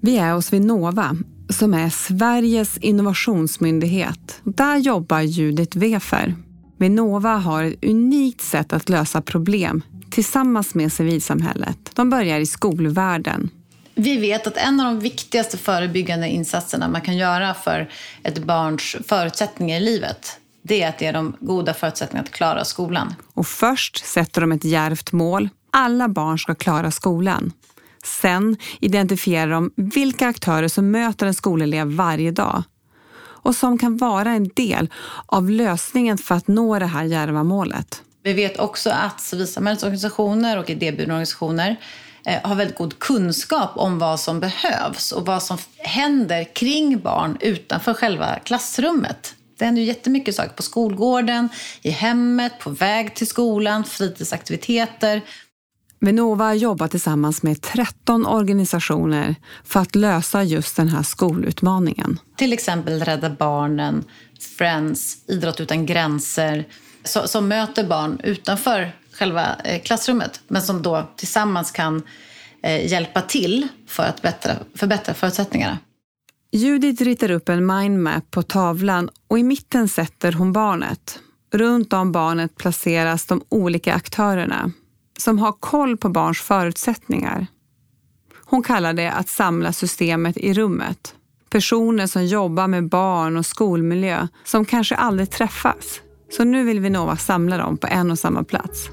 Vi 0.00 0.18
är 0.18 0.32
hos 0.32 0.52
Vinnova 0.52 1.16
som 1.48 1.74
är 1.74 1.90
Sveriges 1.90 2.78
innovationsmyndighet. 2.78 4.40
Där 4.44 4.76
jobbar 4.76 5.20
Judith 5.20 5.78
Wefer 5.78 6.34
Vinnova 6.82 7.36
har 7.36 7.64
ett 7.64 7.84
unikt 7.84 8.40
sätt 8.40 8.72
att 8.72 8.88
lösa 8.88 9.22
problem 9.22 9.82
tillsammans 10.10 10.74
med 10.74 10.92
civilsamhället. 10.92 11.90
De 11.94 12.10
börjar 12.10 12.40
i 12.40 12.46
skolvärlden. 12.46 13.50
Vi 13.94 14.16
vet 14.16 14.46
att 14.46 14.56
en 14.56 14.80
av 14.80 14.86
de 14.86 15.00
viktigaste 15.00 15.58
förebyggande 15.58 16.28
insatserna 16.28 16.88
man 16.88 17.00
kan 17.00 17.16
göra 17.16 17.54
för 17.54 17.90
ett 18.22 18.44
barns 18.44 18.96
förutsättningar 19.06 19.76
i 19.76 19.80
livet 19.80 20.38
det 20.62 20.82
är 20.82 20.88
att 20.88 21.00
ge 21.00 21.12
dem 21.12 21.36
goda 21.40 21.74
förutsättningar 21.74 22.24
att 22.24 22.30
klara 22.30 22.64
skolan. 22.64 23.14
Och 23.34 23.46
först 23.46 24.04
sätter 24.04 24.40
de 24.40 24.52
ett 24.52 24.64
järvt 24.64 25.12
mål. 25.12 25.48
Alla 25.70 26.08
barn 26.08 26.38
ska 26.38 26.54
klara 26.54 26.90
skolan. 26.90 27.52
Sen 28.04 28.56
identifierar 28.80 29.50
de 29.50 29.72
vilka 29.76 30.28
aktörer 30.28 30.68
som 30.68 30.90
möter 30.90 31.26
en 31.26 31.34
skolelev 31.34 31.86
varje 31.86 32.30
dag 32.30 32.62
och 33.42 33.54
som 33.54 33.78
kan 33.78 33.96
vara 33.96 34.30
en 34.30 34.48
del 34.48 34.88
av 35.26 35.50
lösningen 35.50 36.18
för 36.18 36.34
att 36.34 36.48
nå 36.48 36.78
det 36.78 36.86
här 36.86 37.04
djärva 37.04 37.44
målet. 37.44 38.02
Vi 38.22 38.32
vet 38.32 38.58
också 38.58 38.90
att 38.90 39.20
civilsamhällets 39.20 39.82
organisationer 39.82 40.58
och 40.58 40.70
idéburna 40.70 41.14
organisationer 41.14 41.76
eh, 42.26 42.40
har 42.42 42.54
väldigt 42.54 42.76
god 42.76 42.98
kunskap 42.98 43.70
om 43.76 43.98
vad 43.98 44.20
som 44.20 44.40
behövs 44.40 45.12
och 45.12 45.26
vad 45.26 45.42
som 45.42 45.58
händer 45.78 46.54
kring 46.54 47.00
barn 47.00 47.36
utanför 47.40 47.94
själva 47.94 48.38
klassrummet. 48.38 49.34
Det 49.58 49.64
händer 49.64 49.82
ju 49.82 49.88
jättemycket 49.88 50.34
saker 50.34 50.52
på 50.52 50.62
skolgården, 50.62 51.48
i 51.82 51.90
hemmet, 51.90 52.58
på 52.58 52.70
väg 52.70 53.14
till 53.14 53.26
skolan, 53.26 53.84
fritidsaktiviteter. 53.84 55.22
Vinnova 56.02 56.54
jobbar 56.54 56.88
tillsammans 56.88 57.42
med 57.42 57.60
13 57.60 58.26
organisationer 58.26 59.34
för 59.64 59.80
att 59.80 59.94
lösa 59.94 60.42
just 60.42 60.76
den 60.76 60.88
här 60.88 61.02
skolutmaningen. 61.02 62.18
Till 62.36 62.52
exempel 62.52 63.00
Rädda 63.00 63.30
Barnen, 63.30 64.04
Friends, 64.58 65.16
Idrott 65.28 65.60
utan 65.60 65.86
gränser 65.86 66.64
som 67.04 67.48
möter 67.48 67.84
barn 67.84 68.20
utanför 68.24 68.92
själva 69.12 69.56
eh, 69.64 69.82
klassrummet 69.82 70.40
men 70.48 70.62
som 70.62 70.82
då 70.82 71.08
tillsammans 71.16 71.70
kan 71.70 72.02
eh, 72.62 72.86
hjälpa 72.86 73.22
till 73.22 73.68
för 73.86 74.02
att 74.02 74.20
förbättra 74.74 75.14
förutsättningarna. 75.14 75.78
Judith 76.52 77.02
ritar 77.02 77.30
upp 77.30 77.48
en 77.48 77.66
mindmap 77.66 78.30
på 78.30 78.42
tavlan 78.42 79.08
och 79.28 79.38
i 79.38 79.42
mitten 79.42 79.88
sätter 79.88 80.32
hon 80.32 80.52
barnet. 80.52 81.18
Runt 81.52 81.92
om 81.92 82.12
barnet 82.12 82.56
placeras 82.56 83.26
de 83.26 83.44
olika 83.48 83.94
aktörerna 83.94 84.72
som 85.18 85.38
har 85.38 85.52
koll 85.52 85.96
på 85.96 86.08
barns 86.08 86.40
förutsättningar. 86.40 87.46
Hon 88.44 88.62
kallar 88.62 88.92
det 88.92 89.12
att 89.12 89.28
samla 89.28 89.72
systemet 89.72 90.36
i 90.36 90.54
rummet. 90.54 91.14
Personer 91.50 92.06
som 92.06 92.26
jobbar 92.26 92.66
med 92.66 92.88
barn 92.88 93.36
och 93.36 93.46
skolmiljö 93.46 94.28
som 94.44 94.64
kanske 94.64 94.94
aldrig 94.94 95.30
träffas. 95.30 96.00
Så 96.36 96.44
nu 96.44 96.64
vill 96.64 96.80
Vinnova 96.80 97.16
samla 97.16 97.56
dem 97.56 97.76
på 97.76 97.86
en 97.86 98.10
och 98.10 98.18
samma 98.18 98.44
plats. 98.44 98.88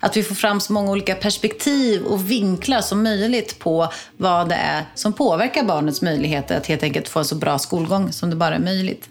Att 0.00 0.16
vi 0.16 0.22
får 0.22 0.34
fram 0.34 0.60
så 0.60 0.72
många 0.72 0.90
olika 0.90 1.14
perspektiv 1.14 2.02
och 2.02 2.30
vinklar 2.30 2.80
som 2.80 3.02
möjligt 3.02 3.58
på 3.58 3.92
vad 4.16 4.48
det 4.48 4.54
är 4.54 4.84
som 4.94 5.12
påverkar 5.12 5.64
barnets 5.64 6.02
möjligheter 6.02 6.56
att 6.56 6.66
helt 6.66 6.82
enkelt 6.82 7.08
få 7.08 7.18
en 7.18 7.24
så 7.24 7.34
bra 7.34 7.58
skolgång 7.58 8.12
som 8.12 8.30
det 8.30 8.36
bara 8.36 8.54
är 8.54 8.60
möjligt. 8.60 9.08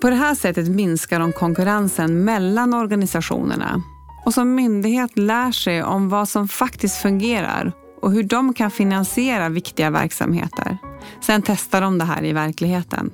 På 0.00 0.10
det 0.10 0.16
här 0.16 0.34
sättet 0.34 0.68
minskar 0.68 1.20
de 1.20 1.32
konkurrensen 1.32 2.24
mellan 2.24 2.74
organisationerna 2.74 3.82
och 4.26 4.34
som 4.34 4.54
myndighet 4.54 5.18
lär 5.18 5.52
sig 5.52 5.82
om 5.82 6.08
vad 6.08 6.28
som 6.28 6.48
faktiskt 6.48 6.96
fungerar 6.96 7.72
och 8.02 8.12
hur 8.12 8.22
de 8.22 8.54
kan 8.54 8.70
finansiera 8.70 9.48
viktiga 9.48 9.90
verksamheter. 9.90 10.78
Sen 11.20 11.42
testar 11.42 11.80
de 11.80 11.98
det 11.98 12.04
här 12.04 12.24
i 12.24 12.32
verkligheten. 12.32 13.10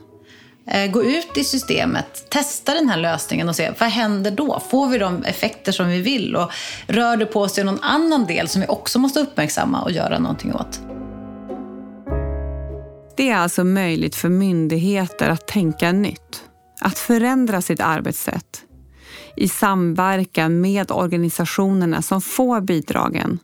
Eh, 0.66 0.90
gå 0.90 1.02
ut 1.02 1.36
i 1.36 1.44
systemet, 1.44 2.30
testa 2.30 2.74
den 2.74 2.88
här 2.88 2.96
lösningen 2.96 3.48
och 3.48 3.56
se 3.56 3.72
vad 3.80 3.88
händer 3.88 4.30
då? 4.30 4.62
Får 4.70 4.88
vi 4.88 4.98
de 4.98 5.24
effekter 5.24 5.72
som 5.72 5.88
vi 5.88 6.00
vill? 6.00 6.36
Och 6.36 6.50
rör 6.86 7.16
det 7.16 7.26
på 7.26 7.48
sig 7.48 7.64
någon 7.64 7.80
annan 7.82 8.26
del 8.26 8.48
som 8.48 8.60
vi 8.60 8.68
också 8.68 8.98
måste 8.98 9.20
uppmärksamma 9.20 9.82
och 9.82 9.92
göra 9.92 10.18
någonting 10.18 10.54
åt? 10.54 10.80
Det 13.16 13.30
är 13.30 13.36
alltså 13.36 13.64
möjligt 13.64 14.14
för 14.14 14.28
myndigheter 14.28 15.28
att 15.28 15.46
tänka 15.46 15.92
nytt, 15.92 16.42
att 16.80 16.98
förändra 16.98 17.62
sitt 17.62 17.80
arbetssätt 17.80 18.66
i 19.36 19.48
samverkan 19.48 20.60
med 20.60 20.90
organisationerna 20.90 22.02
som 22.02 22.20
får 22.20 22.60
bidragen 22.60 23.38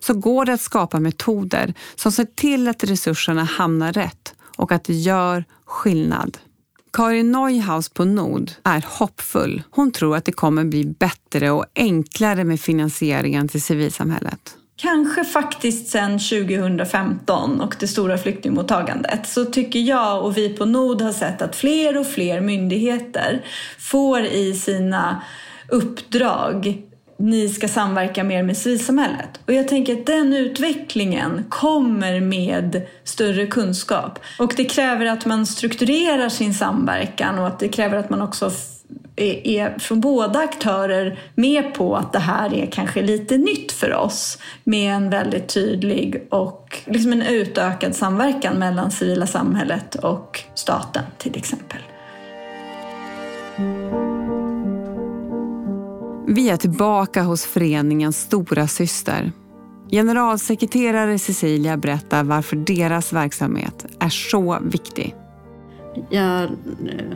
så 0.00 0.14
går 0.14 0.44
det 0.44 0.52
att 0.52 0.60
skapa 0.60 1.00
metoder 1.00 1.74
som 1.94 2.12
ser 2.12 2.24
till 2.24 2.68
att 2.68 2.84
resurserna 2.84 3.44
hamnar 3.44 3.92
rätt 3.92 4.34
och 4.56 4.72
att 4.72 4.84
det 4.84 4.94
gör 4.94 5.44
skillnad. 5.64 6.38
Karin 6.92 7.32
Neuhaus 7.32 7.88
på 7.88 8.04
NOD 8.04 8.52
är 8.64 8.84
hoppfull. 8.88 9.62
Hon 9.70 9.92
tror 9.92 10.16
att 10.16 10.24
det 10.24 10.32
kommer 10.32 10.64
bli 10.64 10.84
bättre 10.84 11.50
och 11.50 11.64
enklare 11.74 12.44
med 12.44 12.60
finansieringen 12.60 13.48
till 13.48 13.62
civilsamhället. 13.62 14.56
Kanske 14.80 15.24
faktiskt 15.24 15.88
sedan 15.88 16.18
2015 16.18 17.60
och 17.60 17.76
det 17.80 17.88
stora 17.88 18.18
flyktingmottagandet 18.18 19.28
så 19.28 19.44
tycker 19.44 19.78
jag 19.78 20.24
och 20.24 20.36
vi 20.36 20.48
på 20.48 20.64
Nord 20.64 21.00
har 21.00 21.12
sett 21.12 21.42
att 21.42 21.56
fler 21.56 21.98
och 21.98 22.06
fler 22.06 22.40
myndigheter 22.40 23.44
får 23.78 24.20
i 24.20 24.54
sina 24.54 25.22
uppdrag 25.68 26.82
ni 27.18 27.48
ska 27.48 27.68
samverka 27.68 28.24
mer 28.24 28.42
med 28.42 28.56
civilsamhället. 28.56 29.40
Och 29.46 29.52
jag 29.52 29.68
tänker 29.68 29.92
att 29.92 30.06
den 30.06 30.34
utvecklingen 30.34 31.44
kommer 31.48 32.20
med 32.20 32.86
större 33.04 33.46
kunskap. 33.46 34.18
Och 34.38 34.52
det 34.56 34.64
kräver 34.64 35.06
att 35.06 35.26
man 35.26 35.46
strukturerar 35.46 36.28
sin 36.28 36.54
samverkan 36.54 37.38
och 37.38 37.46
att 37.46 37.58
det 37.58 37.68
kräver 37.68 37.96
att 37.96 38.10
man 38.10 38.22
också 38.22 38.50
är, 39.16 39.78
från 39.78 40.00
båda 40.00 40.38
aktörer 40.38 41.18
med 41.34 41.74
på 41.74 41.96
att 41.96 42.12
det 42.12 42.18
här 42.18 42.54
är 42.54 42.66
kanske 42.66 43.02
lite 43.02 43.38
nytt 43.38 43.72
för 43.72 43.94
oss 43.94 44.38
med 44.64 44.94
en 44.94 45.10
väldigt 45.10 45.48
tydlig 45.48 46.26
och 46.30 46.78
liksom 46.86 47.12
en 47.12 47.22
utökad 47.22 47.96
samverkan 47.96 48.58
mellan 48.58 48.90
civila 48.90 49.26
samhället 49.26 49.94
och 49.94 50.40
staten 50.54 51.02
till 51.18 51.36
exempel. 51.36 51.80
Vi 56.26 56.50
är 56.50 56.56
tillbaka 56.56 57.22
hos 57.22 57.44
föreningens 57.44 58.20
stora 58.20 58.68
syster. 58.68 59.32
Generalsekreterare 59.90 61.18
Cecilia 61.18 61.76
berättar 61.76 62.24
varför 62.24 62.56
deras 62.56 63.12
verksamhet 63.12 63.86
är 64.00 64.08
så 64.08 64.58
viktig. 64.62 65.14
Jag 66.10 66.42
eh, 66.42 66.48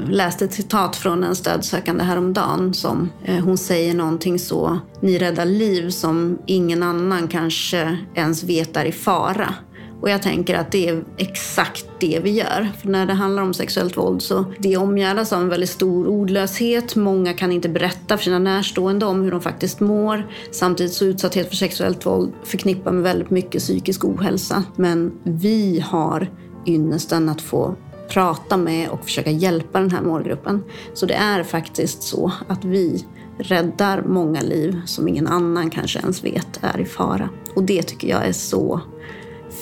läste 0.09 0.45
ett 0.45 0.53
citat 0.53 0.97
från 0.97 1.25
en 1.25 1.35
stödsökande 1.35 2.05
häromdagen 2.05 2.75
som 2.75 3.11
eh, 3.25 3.45
hon 3.45 3.59
säger 3.59 3.95
någonting 3.95 4.39
så, 4.39 4.79
ni 5.01 5.19
räddar 5.19 5.45
liv 5.45 5.91
som 5.91 6.39
ingen 6.47 6.83
annan 6.83 7.29
kanske 7.29 7.99
ens 8.15 8.45
vet 8.45 8.77
är 8.77 8.85
i 8.85 8.93
fara. 8.93 9.55
Och 10.01 10.11
jag 10.11 10.23
tänker 10.23 10.55
att 10.59 10.73
det 10.73 10.89
är 10.89 11.05
exakt 11.17 11.87
det 12.01 12.21
vi 12.23 12.31
gör. 12.31 12.69
För 12.81 12.89
när 12.89 13.07
det 13.07 13.13
handlar 13.13 13.43
om 13.43 13.55
sexuellt 13.55 13.97
våld 13.97 14.23
så 14.23 14.45
det 14.59 14.77
omgärdas 14.77 15.33
av 15.33 15.41
en 15.41 15.49
väldigt 15.49 15.71
stor 15.71 16.07
ordlöshet. 16.07 16.97
Många 16.97 17.33
kan 17.33 17.53
inte 17.53 17.69
berätta 17.69 18.17
för 18.17 18.25
sina 18.25 18.39
närstående 18.39 19.07
om 19.07 19.23
hur 19.23 19.31
de 19.31 19.41
faktiskt 19.41 19.81
mår. 19.81 20.27
Samtidigt 20.51 20.93
så 20.93 21.05
utsatthet 21.05 21.49
för 21.49 21.57
sexuellt 21.57 22.07
våld 22.07 22.33
förknippar 22.43 22.93
med 22.93 23.03
väldigt 23.03 23.31
mycket 23.31 23.63
psykisk 23.63 24.05
ohälsa. 24.05 24.65
Men 24.77 25.13
vi 25.23 25.81
har 25.81 26.31
ynnesten 26.67 27.29
att 27.29 27.41
få 27.41 27.77
prata 28.09 28.57
med 28.57 28.89
och 28.89 29.05
försöka 29.05 29.31
hjälpa 29.31 29.81
den 29.81 29.91
här 29.91 30.03
målgruppen. 30.03 30.65
Så 30.95 31.07
det 31.07 31.15
är 31.15 31.43
faktiskt 31.43 32.03
så 32.03 32.33
att 32.49 32.65
vi 32.65 33.05
räddar 33.39 34.03
många 34.03 34.41
liv 34.41 34.81
som 34.87 35.09
ingen 35.09 35.27
annan 35.27 35.71
kanske 35.71 35.99
ens 35.99 36.25
vet 36.25 36.61
är 36.61 36.81
i 36.81 36.85
fara. 36.85 37.29
Och 37.55 37.63
det 37.63 37.83
tycker 37.83 38.09
jag 38.09 38.27
är 38.27 38.33
så 38.33 38.81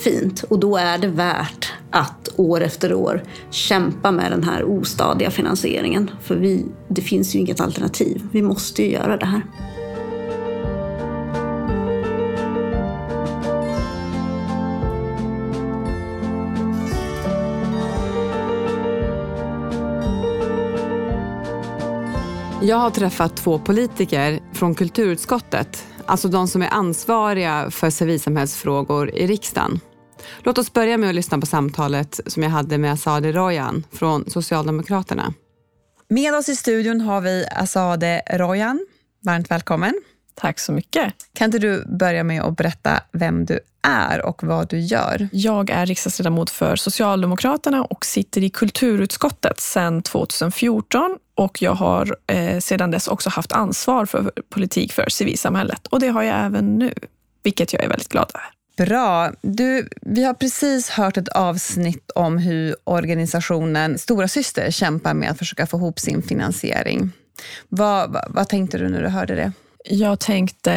fint. 0.03 0.43
Och 0.43 0.59
då 0.59 0.77
är 0.77 0.97
det 0.97 1.07
värt 1.07 1.71
att 1.91 2.33
år 2.35 2.61
efter 2.61 2.93
år 2.93 3.23
kämpa 3.49 4.11
med 4.11 4.31
den 4.31 4.43
här 4.43 4.63
ostadiga 4.63 5.31
finansieringen. 5.31 6.11
För 6.21 6.35
vi, 6.35 6.65
det 6.87 7.01
finns 7.01 7.35
ju 7.35 7.39
inget 7.39 7.61
alternativ. 7.61 8.27
Vi 8.31 8.41
måste 8.41 8.83
ju 8.83 8.91
göra 8.91 9.17
det 9.17 9.25
här. 9.25 9.41
Jag 22.65 22.77
har 22.77 22.89
träffat 22.89 23.37
två 23.37 23.59
politiker 23.59 24.39
från 24.53 24.75
kulturutskottet, 24.75 25.87
alltså 26.05 26.27
de 26.27 26.47
som 26.47 26.61
är 26.61 26.67
ansvariga 26.71 27.71
för 27.71 27.89
civilsamhällsfrågor 27.89 29.09
i 29.09 29.27
riksdagen. 29.27 29.79
Låt 30.43 30.57
oss 30.57 30.73
börja 30.73 30.97
med 30.97 31.09
att 31.09 31.15
lyssna 31.15 31.39
på 31.39 31.45
samtalet 31.45 32.19
som 32.27 32.43
jag 32.43 32.49
hade 32.49 32.77
med 32.77 32.93
Asade 32.93 33.31
Royan 33.31 33.83
från 33.91 34.29
Socialdemokraterna. 34.29 35.33
Med 36.09 36.35
oss 36.35 36.49
i 36.49 36.55
studion 36.55 37.01
har 37.01 37.21
vi 37.21 37.45
Asade 37.51 38.21
Royan. 38.33 38.85
Varmt 39.25 39.51
välkommen. 39.51 39.93
Tack 40.35 40.59
så 40.59 40.71
mycket. 40.71 41.13
Kan 41.33 41.45
inte 41.45 41.59
du 41.59 41.85
börja 41.85 42.23
med 42.23 42.41
att 42.41 42.57
berätta 42.57 43.01
vem 43.11 43.45
du 43.45 43.59
är 43.87 44.25
och 44.25 44.43
vad 44.43 44.69
du 44.69 44.79
gör? 44.79 45.29
Jag 45.31 45.69
är 45.69 45.85
riksdagsledamot 45.85 46.49
för 46.49 46.75
Socialdemokraterna 46.75 47.83
och 47.83 48.05
sitter 48.05 48.43
i 48.43 48.49
kulturutskottet 48.49 49.59
sedan 49.59 50.01
2014 50.01 51.17
och 51.35 51.61
jag 51.61 51.73
har 51.73 52.17
eh, 52.27 52.59
sedan 52.59 52.91
dess 52.91 53.07
också 53.07 53.29
haft 53.29 53.51
ansvar 53.51 54.05
för 54.05 54.31
politik 54.49 54.93
för 54.93 55.09
civilsamhället 55.09 55.87
och 55.87 55.99
det 55.99 56.07
har 56.07 56.23
jag 56.23 56.45
även 56.45 56.77
nu, 56.77 56.93
vilket 57.43 57.73
jag 57.73 57.83
är 57.83 57.89
väldigt 57.89 58.09
glad 58.09 58.31
över. 58.33 58.49
Bra. 58.77 59.31
Du, 59.41 59.89
vi 60.01 60.23
har 60.23 60.33
precis 60.33 60.89
hört 60.89 61.17
ett 61.17 61.27
avsnitt 61.27 62.11
om 62.15 62.37
hur 62.37 62.75
organisationen 62.83 63.97
Stora 63.97 64.27
Syster 64.27 64.71
kämpar 64.71 65.13
med 65.13 65.31
att 65.31 65.37
försöka 65.37 65.67
få 65.67 65.77
ihop 65.77 65.99
sin 65.99 66.21
finansiering. 66.21 67.11
Vad, 67.69 68.11
vad, 68.11 68.23
vad 68.29 68.49
tänkte 68.49 68.77
du 68.77 68.89
när 68.89 69.01
du 69.01 69.07
hörde 69.07 69.35
det? 69.35 69.51
Jag 69.85 70.19
tänkte, 70.19 70.71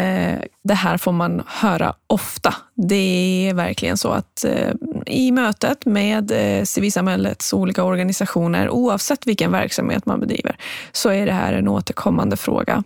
det 0.64 0.74
här 0.74 0.96
får 0.96 1.12
man 1.12 1.42
höra 1.46 1.94
ofta. 2.06 2.54
Det 2.74 3.48
är 3.48 3.54
verkligen 3.54 3.96
så 3.96 4.08
att 4.08 4.44
eh, 4.44 4.74
i 5.06 5.32
mötet 5.32 5.86
med 5.86 6.30
eh, 6.30 6.64
civilsamhällets 6.64 7.52
olika 7.52 7.84
organisationer, 7.84 8.70
oavsett 8.70 9.26
vilken 9.26 9.52
verksamhet 9.52 10.06
man 10.06 10.20
bedriver, 10.20 10.56
så 10.92 11.08
är 11.08 11.26
det 11.26 11.32
här 11.32 11.52
en 11.52 11.68
återkommande 11.68 12.36
fråga. 12.36 12.82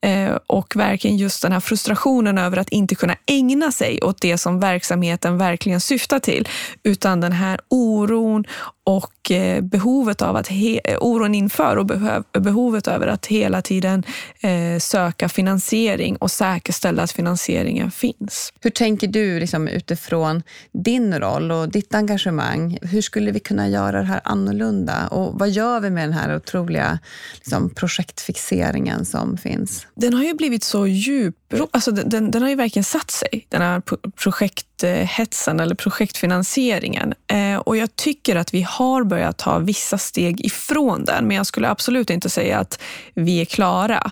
Eh, 0.00 0.38
och 0.46 0.76
verkligen 0.76 1.16
just 1.16 1.42
den 1.42 1.52
här 1.52 1.60
frustrationen 1.60 2.38
över 2.38 2.56
att 2.56 2.68
inte 2.68 2.94
kunna 2.94 3.16
ägna 3.26 3.72
sig 3.72 4.02
åt 4.02 4.20
det 4.20 4.38
som 4.38 4.60
verksamheten 4.60 5.38
verkligen 5.38 5.80
syftar 5.80 6.18
till, 6.18 6.48
utan 6.82 7.20
den 7.20 7.32
här 7.32 7.60
oron 7.68 8.44
och 8.84 9.30
eh, 9.30 9.62
behovet 9.62 10.22
av 10.22 10.36
att 10.36 10.48
he, 10.48 10.80
oron 11.00 11.34
inför 11.34 11.76
och 11.76 11.86
behovet 12.42 12.88
över 12.88 13.06
att 13.06 13.26
hela 13.26 13.62
tiden 13.62 14.04
eh, 14.40 14.78
söka 14.78 15.28
finansiering 15.28 16.16
och 16.16 16.30
säkerställa 16.30 17.02
att 17.02 17.12
finansieringen 17.12 17.90
finns. 17.90 18.52
Hur 18.60 18.70
tänker 18.70 19.06
du 19.06 19.40
liksom, 19.40 19.68
utifrån 19.68 20.42
din 20.72 21.18
roll 21.18 21.50
och 21.50 21.68
ditt 21.68 21.94
engagemang? 21.94 22.78
Hur 22.82 23.02
skulle 23.02 23.30
vi 23.32 23.40
kunna 23.40 23.68
göra 23.68 23.98
det 24.00 24.06
här 24.06 24.20
annorlunda? 24.24 25.08
Och 25.08 25.38
vad 25.38 25.50
gör 25.50 25.80
vi 25.80 25.90
med 25.90 26.04
den 26.04 26.12
här 26.12 26.36
otroliga 26.36 26.98
liksom, 27.34 27.70
projektfixeringen 27.70 29.04
som 29.04 29.38
finns? 29.38 29.86
Den 29.94 30.14
har 30.14 30.24
ju 30.24 30.34
blivit 30.34 30.64
så 30.64 30.86
djup, 30.86 31.36
alltså 31.70 31.90
den, 31.90 32.08
den, 32.08 32.30
den 32.30 32.42
har 32.42 32.48
ju 32.48 32.56
verkligen 32.56 32.84
satt 32.84 33.10
sig, 33.10 33.46
den 33.48 33.62
här 33.62 33.82
projekt 34.10 34.66
projekthetsen 34.82 35.60
eller 35.60 35.74
projektfinansieringen. 35.74 37.14
Eh, 37.26 37.56
och 37.56 37.76
jag 37.76 37.96
tycker 37.96 38.36
att 38.36 38.54
vi 38.54 38.62
har 38.62 39.04
börjat 39.04 39.38
ta 39.38 39.58
vissa 39.58 39.98
steg 39.98 40.46
ifrån 40.46 41.04
den, 41.04 41.28
men 41.28 41.36
jag 41.36 41.46
skulle 41.46 41.68
absolut 41.68 42.10
inte 42.10 42.30
säga 42.30 42.58
att 42.58 42.80
vi 43.14 43.40
är 43.40 43.44
klara. 43.44 44.10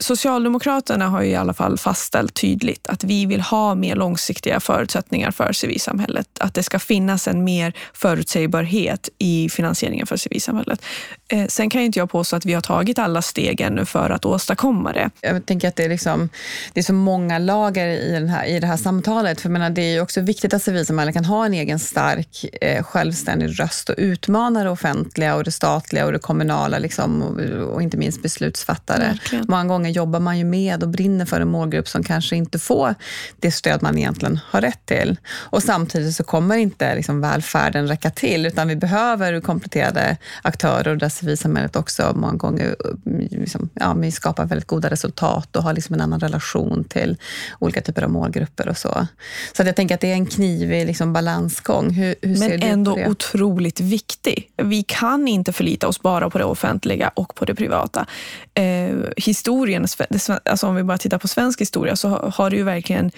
Socialdemokraterna 0.00 1.08
har 1.08 1.22
i 1.22 1.34
alla 1.34 1.54
fall 1.54 1.78
fastställt 1.78 2.34
tydligt 2.34 2.86
att 2.86 3.04
vi 3.04 3.26
vill 3.26 3.40
ha 3.40 3.74
mer 3.74 3.96
långsiktiga 3.96 4.60
förutsättningar 4.60 5.30
för 5.30 5.52
civilsamhället. 5.52 6.26
Att 6.40 6.54
det 6.54 6.62
ska 6.62 6.78
finnas 6.78 7.28
en 7.28 7.44
mer 7.44 7.72
förutsägbarhet 7.92 9.08
i 9.18 9.48
finansieringen 9.48 10.06
för 10.06 10.16
civilsamhället. 10.16 10.84
Eh, 11.28 11.46
sen 11.46 11.70
kan 11.70 11.80
inte 11.80 11.98
jag 11.98 12.10
påstå 12.10 12.36
att 12.36 12.44
vi 12.44 12.54
har 12.54 12.60
tagit 12.60 12.98
alla 12.98 13.22
steg 13.22 13.60
ännu 13.60 13.84
för 13.84 14.10
att 14.10 14.24
åstadkomma 14.24 14.92
det. 14.92 15.10
Jag 15.20 15.46
tänker 15.46 15.68
att 15.68 15.76
det 15.76 15.84
är, 15.84 15.88
liksom, 15.88 16.28
det 16.72 16.80
är 16.80 16.84
så 16.84 16.92
många 16.92 17.38
lager 17.38 17.86
i, 17.86 18.12
den 18.12 18.28
här, 18.28 18.44
i 18.46 18.60
det 18.60 18.66
här 18.66 18.76
samtalet. 18.76 19.40
För 19.40 19.48
menar, 19.48 19.70
det 19.70 19.82
är 19.82 20.02
också 20.04 20.20
viktigt 20.20 20.54
att 20.54 20.62
civilsamhället 20.62 21.14
kan 21.14 21.24
ha 21.24 21.46
en 21.46 21.54
egen 21.54 21.78
stark, 21.78 22.44
eh, 22.60 22.82
självständig 22.82 23.60
röst 23.60 23.88
och 23.88 23.94
utmana 23.98 24.64
det 24.64 24.70
offentliga 24.70 25.34
och 25.34 25.44
det 25.44 25.50
statliga 25.50 26.06
och 26.06 26.12
det 26.12 26.18
kommunala 26.18 26.78
liksom, 26.78 27.22
och, 27.22 27.40
och 27.74 27.82
inte 27.82 27.96
minst 27.96 28.22
beslutsfattare. 28.22 29.08
Verkligen. 29.08 29.44
Många 29.48 29.64
gånger 29.64 29.90
jobbar 29.90 30.20
man 30.20 30.38
ju 30.38 30.44
med 30.44 30.82
och 30.82 30.88
brinner 30.88 31.24
för 31.24 31.40
en 31.40 31.48
målgrupp 31.48 31.88
som 31.88 32.02
kanske 32.02 32.36
inte 32.36 32.58
får 32.58 32.94
det 33.40 33.50
stöd 33.50 33.82
man 33.82 33.98
egentligen 33.98 34.40
har 34.46 34.60
rätt 34.60 34.86
till. 34.86 35.16
Och 35.32 35.62
samtidigt 35.62 36.16
så 36.16 36.24
kommer 36.24 36.56
inte 36.56 36.94
liksom, 36.94 37.20
välfärden 37.20 37.88
räcka 37.88 38.10
till, 38.10 38.46
utan 38.46 38.68
vi 38.68 38.76
behöver 38.76 39.40
kompletterade 39.40 40.16
aktörer 40.42 40.96
där 40.96 41.08
civilsamhället 41.08 41.76
också 41.76 42.12
många 42.16 42.36
gånger 42.36 42.76
liksom, 43.30 43.68
ja, 43.74 43.94
vi 43.94 44.12
skapar 44.12 44.46
väldigt 44.46 44.66
goda 44.66 44.90
resultat 44.90 45.56
och 45.56 45.62
har 45.62 45.72
liksom 45.72 45.94
en 45.94 46.00
annan 46.00 46.20
relation 46.20 46.84
till 46.84 47.16
olika 47.58 47.80
typer 47.80 48.02
av 48.02 48.10
målgrupper 48.10 48.68
och 48.68 48.78
så. 48.78 49.06
Så 49.56 49.62
jag 49.62 49.76
tänker 49.84 49.94
att 49.94 50.00
det 50.00 50.10
är 50.10 50.14
en 50.14 50.26
knivig 50.26 50.86
liksom, 50.86 51.12
balansgång. 51.12 51.90
Hur, 51.90 52.14
hur 52.22 52.38
Men 52.38 52.62
ändå 52.62 52.98
otroligt 53.06 53.80
viktig. 53.80 54.50
Vi 54.56 54.82
kan 54.82 55.28
inte 55.28 55.52
förlita 55.52 55.88
oss 55.88 56.02
bara 56.02 56.30
på 56.30 56.38
det 56.38 56.44
offentliga 56.44 57.10
och 57.14 57.34
på 57.34 57.44
det 57.44 57.54
privata. 57.54 58.06
Eh, 58.54 58.96
historien, 59.16 59.86
alltså 60.44 60.66
om 60.66 60.74
vi 60.74 60.82
bara 60.82 60.98
tittar 60.98 61.18
på 61.18 61.28
svensk 61.28 61.60
historia, 61.60 61.96
så 61.96 62.08
har 62.08 62.50
det 62.50 62.56
ju 62.56 62.62
verkligen 62.62 63.10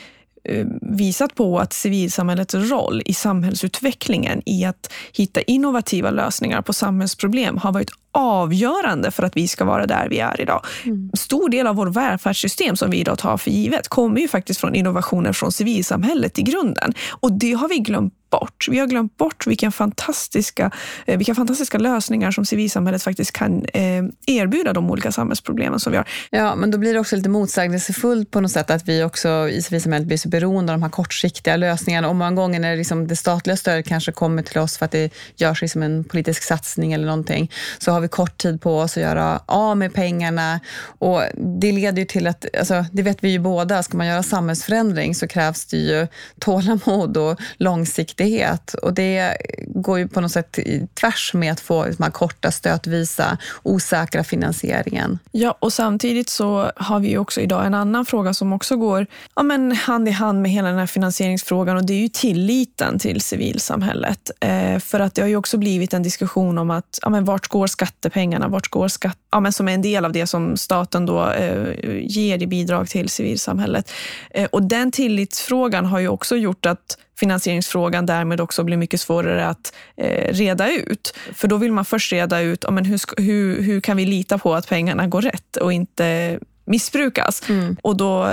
Eh, 0.49 0.67
visat 0.81 1.35
på 1.35 1.59
att 1.59 1.73
civilsamhällets 1.73 2.55
roll 2.55 3.03
i 3.05 3.15
samhällsutvecklingen 3.15 4.43
i 4.47 4.65
att 4.65 4.93
hitta 5.13 5.41
innovativa 5.41 6.11
lösningar 6.11 6.63
på 6.63 6.73
samhällsproblem 6.73 7.59
har 7.59 7.73
varit 7.73 7.91
avgörande 8.17 9.11
för 9.11 9.23
att 9.23 9.37
vi 9.37 9.49
ska 9.49 9.65
vara 9.65 9.87
där 9.87 10.09
vi 10.09 10.19
är 10.19 10.41
idag. 10.41 10.67
Mm. 10.85 11.11
Stor 11.15 11.49
del 11.49 11.67
av 11.67 11.77
vår 11.77 11.87
välfärdssystem 11.87 12.77
som 12.77 12.91
vi 12.91 12.99
idag 12.99 13.19
tar 13.19 13.37
för 13.37 13.51
givet 13.51 13.89
kommer 13.89 14.21
ju 14.21 14.29
faktiskt 14.29 14.61
från 14.61 14.75
innovationer 14.75 15.33
från 15.33 15.53
civilsamhället 15.53 16.39
i 16.39 16.43
grunden. 16.43 16.95
Och 17.21 17.33
det 17.33 17.53
har 17.53 17.69
vi 17.69 17.79
glömt 17.79 18.15
bort. 18.31 18.67
Vi 18.71 18.79
har 18.79 18.87
glömt 18.87 19.17
bort 19.17 19.47
vilka 19.47 19.71
fantastiska, 19.71 20.71
eh, 21.07 21.19
vilka 21.19 21.35
fantastiska 21.35 21.79
lösningar 21.79 22.31
som 22.31 22.45
civilsamhället 22.45 23.03
faktiskt 23.03 23.33
kan 23.33 23.65
eh, 23.65 24.05
erbjuda 24.27 24.73
de 24.73 24.91
olika 24.91 25.13
samhällsproblemen 25.13 25.81
som 25.81 25.93
vi 25.93 25.97
har. 25.97 26.09
Ja, 26.31 26.55
men 26.57 26.71
då 26.71 26.79
blir 26.79 26.95
det 26.95 27.01
också 27.01 27.17
lite 27.17 27.29
motsägelsefullt 27.29 28.31
på 28.31 28.41
något 28.41 28.51
sätt 28.51 28.71
att 28.71 28.89
vi 28.89 29.05
också 29.05 29.49
i 29.49 29.63
civilsamhället 29.63 30.09
blir 30.09 30.19
så 30.19 30.29
beroende 30.29 30.73
av 30.73 30.79
de 30.79 30.83
här 30.83 30.91
kortsiktiga 30.91 31.57
lösningarna. 31.57 32.09
Och 32.09 32.17
många 32.17 32.33
gånger 32.33 32.61
när 32.61 32.71
det, 32.71 32.77
liksom 32.77 33.09
det 33.09 33.17
statliga 33.17 33.57
stödet 33.57 33.87
kanske 33.87 34.13
kommer 34.13 34.43
till 34.43 34.59
oss 34.59 34.79
för 34.79 34.85
att 34.85 34.93
det 34.93 35.15
görs 35.37 35.63
liksom 35.63 35.83
en 35.83 36.05
politisk 36.05 36.43
satsning 36.43 36.93
eller 36.93 37.07
någonting, 37.07 37.51
så 37.79 37.93
har 37.93 38.01
vi 38.01 38.06
kort 38.09 38.39
tid 38.39 38.61
på 38.61 38.79
oss 38.79 38.97
att 38.97 39.03
göra 39.03 39.41
av 39.47 39.77
med 39.77 39.95
pengarna. 39.95 40.61
Och 40.99 41.23
det 41.35 41.73
leder 41.73 41.99
ju 41.99 42.05
till 42.05 42.27
att, 42.27 42.57
alltså, 42.59 42.85
det 42.93 43.03
vet 43.03 43.25
vi 43.25 43.29
ju 43.29 43.39
båda, 43.39 43.83
ska 43.83 43.97
man 43.97 44.07
göra 44.07 44.23
samhällsförändring 44.23 45.15
så 45.15 45.29
krävs 45.29 45.67
det 45.67 45.77
ju 45.77 46.07
tålamod 46.39 47.17
och 47.17 47.41
långsiktighet 47.57 48.75
och 48.75 48.95
det 48.95 49.37
går 49.69 49.99
ju 49.99 50.09
på 50.09 50.21
något 50.21 50.33
sätt 50.33 50.59
tvärs 51.01 51.35
med 51.35 51.53
att 51.53 51.61
få 51.61 51.85
de 51.85 52.03
här 52.03 52.11
korta 52.11 52.51
stötvisa, 52.51 53.39
osäkra 53.63 54.25
finansieringen. 54.25 55.19
Ja, 55.33 55.57
och 55.59 55.73
samtidigt 55.73 56.29
så 56.29 56.71
har 56.77 57.01
vi 57.01 57.09
ju 57.09 57.19
också 57.19 57.41
idag 57.41 57.67
en 57.67 57.75
annan 57.75 58.07
fråga 58.07 58.35
som 58.35 58.53
också 58.53 58.77
går 58.77 59.07
ja, 59.37 59.43
men 59.43 59.73
hand 59.73 60.09
i 60.09 60.11
hand 60.11 60.43
med 60.43 60.51
hela 60.51 60.69
den 60.69 60.79
här 60.79 60.87
finansieringsfrågan 60.87 61.77
och 61.77 61.87
det 61.87 61.93
är 61.93 62.01
ju 62.01 62.09
tilliten 62.09 62.99
till 62.99 63.21
civilsamhället. 63.21 64.31
Eh, 64.41 64.79
för 64.79 65.01
att 65.01 65.15
det 65.15 65.23
har 65.23 65.29
ju 65.29 65.37
också 65.37 65.59
blivit 65.59 65.95
en 65.95 66.03
diskussion 66.03 66.59
om 66.59 66.71
att 66.71 66.99
ja, 67.03 67.09
men 67.09 67.25
vart 67.25 67.49
går 67.49 67.67
skattepengarna? 67.97 68.49
Vart 68.49 68.69
går 68.69 68.89
skatt, 68.89 69.19
ja, 69.33 69.41
men 69.41 69.53
som 69.53 69.69
är 69.69 69.75
en 69.75 69.83
del 69.83 70.05
av 70.05 70.13
det 70.13 70.27
som 70.27 70.57
staten 70.57 71.07
då 71.07 71.31
eh, 71.31 71.75
ger 72.01 72.43
i 72.43 72.47
bidrag 72.47 72.89
till 72.89 73.09
civilsamhället. 73.09 73.91
Eh, 74.31 74.49
och 74.53 74.63
den 74.63 74.91
tillitsfrågan 74.91 75.85
har 75.87 76.01
ju 76.01 76.09
också 76.09 76.37
gjort 76.37 76.67
att 76.67 76.99
finansieringsfrågan 77.19 78.07
därmed 78.07 78.41
också 78.41 78.65
blir 78.65 78.77
mycket 78.77 79.01
svårare 79.01 79.47
att 79.47 79.75
eh, 79.97 80.33
reda 80.33 80.71
ut. 80.71 81.15
För 81.35 81.49
då 81.49 81.57
vill 81.57 81.73
man 81.73 81.85
först 81.85 82.13
reda 82.13 82.41
ut 82.41 82.65
ja, 82.65 82.71
men 82.71 82.85
hur, 82.85 83.01
hur, 83.23 83.63
hur 83.63 83.81
kan 83.81 83.97
vi 83.97 84.07
lita 84.07 84.39
på 84.39 84.55
att 84.55 84.69
pengarna 84.69 85.07
går 85.07 85.23
rätt 85.23 85.57
och 85.57 85.73
inte 85.73 86.39
missbrukas. 86.67 87.43
Mm. 87.49 87.77
Och, 87.83 87.97
då, 87.97 88.31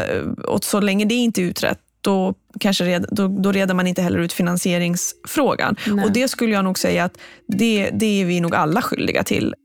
och 0.48 0.64
så 0.64 0.80
länge 0.80 1.06
det 1.06 1.16
inte 1.16 1.42
är 1.42 1.44
utrett 1.44 1.80
då, 2.04 2.34
kanske 2.60 2.84
red, 2.84 3.06
då, 3.12 3.28
då 3.28 3.52
reder 3.52 3.74
man 3.74 3.88
inte 3.88 4.02
heller 4.02 4.20
ut 4.20 4.34
finansieringsfrågan. 4.34 5.76
Nej. 5.88 6.06
Och 6.06 6.12
det 6.12 6.28
skulle 6.28 6.54
jag 6.54 6.64
nog 6.64 6.80
säga 6.80 7.04
att 7.04 7.18
det, 7.48 7.90
det 7.94 8.22
är 8.22 8.26
vi 8.26 8.40
nog 8.40 8.56
alla 8.56 8.82
skyldiga 8.82 9.24
till. 9.24 9.56